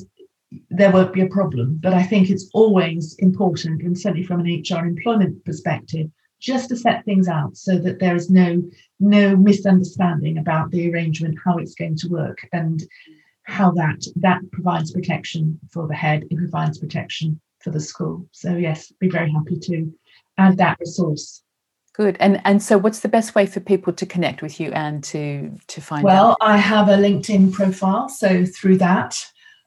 there 0.69 0.91
won't 0.91 1.13
be 1.13 1.21
a 1.21 1.27
problem. 1.27 1.79
But 1.81 1.93
I 1.93 2.03
think 2.03 2.29
it's 2.29 2.49
always 2.53 3.15
important, 3.19 3.81
and 3.81 3.97
certainly 3.97 4.23
from 4.23 4.39
an 4.39 4.63
HR 4.63 4.85
employment 4.85 5.43
perspective, 5.43 6.09
just 6.45 6.69
to 6.69 6.77
set 6.77 7.03
things 7.03 7.27
out 7.27 7.57
so 7.57 7.77
that 7.79 7.99
there 7.99 8.15
is 8.15 8.29
no 8.29 8.61
no 8.99 9.35
misunderstanding 9.35 10.37
about 10.37 10.69
the 10.69 10.89
arrangement, 10.91 11.37
how 11.43 11.57
it's 11.57 11.73
going 11.73 11.97
to 11.97 12.07
work, 12.07 12.47
and 12.53 12.83
how 13.43 13.71
that 13.71 14.05
that 14.15 14.39
provides 14.51 14.91
protection 14.91 15.59
for 15.71 15.87
the 15.87 15.95
head, 15.95 16.23
it 16.29 16.37
provides 16.37 16.77
protection 16.77 17.41
for 17.59 17.71
the 17.71 17.79
school. 17.79 18.27
So 18.31 18.55
yes, 18.55 18.93
be 18.99 19.09
very 19.09 19.31
happy 19.31 19.57
to 19.59 19.91
add 20.37 20.57
that 20.57 20.77
resource. 20.79 21.41
Good. 21.93 22.17
And 22.19 22.39
and 22.45 22.61
so 22.61 22.77
what's 22.77 22.99
the 22.99 23.09
best 23.09 23.33
way 23.33 23.47
for 23.47 23.59
people 23.59 23.93
to 23.93 24.05
connect 24.05 24.41
with 24.41 24.59
you 24.59 24.69
and 24.71 25.03
to 25.05 25.51
to 25.67 25.81
find 25.81 26.03
well, 26.03 26.31
out? 26.31 26.37
Well, 26.41 26.49
I 26.53 26.57
have 26.57 26.89
a 26.89 26.97
LinkedIn 26.97 27.53
profile. 27.53 28.07
So 28.07 28.45
through 28.45 28.77
that, 28.77 29.17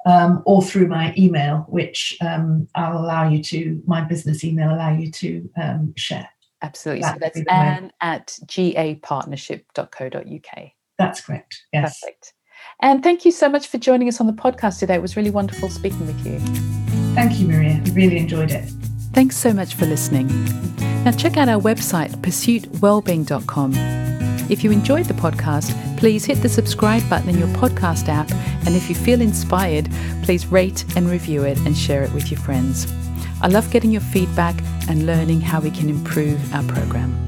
um, 0.07 0.43
or 0.47 0.63
through 0.63 0.89
my 0.89 1.13
email, 1.19 1.67
which 1.69 2.17
um, 2.21 2.69
I'll 2.75 2.99
allow 2.99 3.29
you 3.29 3.43
to, 3.45 3.83
my 3.87 4.03
business 4.03 4.45
email 4.45 4.71
allow 4.71 4.93
you 4.97 5.11
to 5.11 5.51
um, 5.61 5.95
share. 5.97 6.29
Absolutely. 6.63 7.03
That 7.03 7.15
so 7.15 7.19
that's 7.21 7.41
Anne 7.49 7.93
at 8.01 8.39
gapartnership.co.uk. 8.47 10.71
That's 10.99 11.21
correct. 11.21 11.63
Yes. 11.73 12.01
Perfect. 12.01 12.33
And 12.81 13.03
thank 13.03 13.25
you 13.25 13.33
so 13.33 13.49
much 13.49 13.69
for 13.69 13.79
joining 13.79 14.09
us 14.09 14.21
on 14.21 14.27
the 14.27 14.33
podcast 14.33 14.81
today. 14.81 14.97
It 14.97 15.03
was 15.03 15.17
really 15.17 15.31
wonderful 15.31 15.69
speaking 15.69 16.07
with 16.07 16.27
you. 16.27 16.39
Thank 17.15 17.39
you, 17.39 17.47
Maria. 17.47 17.81
I 17.85 17.91
really 17.91 18.19
enjoyed 18.19 18.51
it. 18.51 18.69
Thanks 19.13 19.37
so 19.37 19.53
much 19.53 19.75
for 19.75 19.87
listening. 19.87 20.27
Now, 21.05 21.13
check 21.13 21.37
out 21.37 21.49
our 21.49 21.61
website, 21.61 22.11
pursuitwellbeing.com. 22.17 23.75
If 24.51 24.65
you 24.65 24.73
enjoyed 24.73 25.07
the 25.07 25.15
podcast, 25.15 25.99
please 25.99 26.25
hit 26.25 26.43
the 26.43 26.49
subscribe 26.49 27.09
button 27.09 27.29
in 27.29 27.39
your 27.39 27.49
podcast 27.49 28.09
app. 28.09 28.31
And 28.67 28.75
if 28.75 28.89
you 28.89 28.95
feel 28.95 29.21
inspired, 29.21 29.89
please 30.23 30.47
rate 30.47 30.85
and 30.97 31.09
review 31.09 31.45
it 31.45 31.59
and 31.61 31.77
share 31.77 32.03
it 32.03 32.13
with 32.13 32.31
your 32.31 32.41
friends. 32.41 32.87
I 33.43 33.49
love 33.49 33.71
getting 33.71 33.91
your 33.91 34.01
feedback 34.01 34.55
and 34.89 35.07
learning 35.07 35.41
how 35.41 35.61
we 35.61 35.71
can 35.71 35.89
improve 35.89 36.55
our 36.55 36.63
program. 36.65 37.28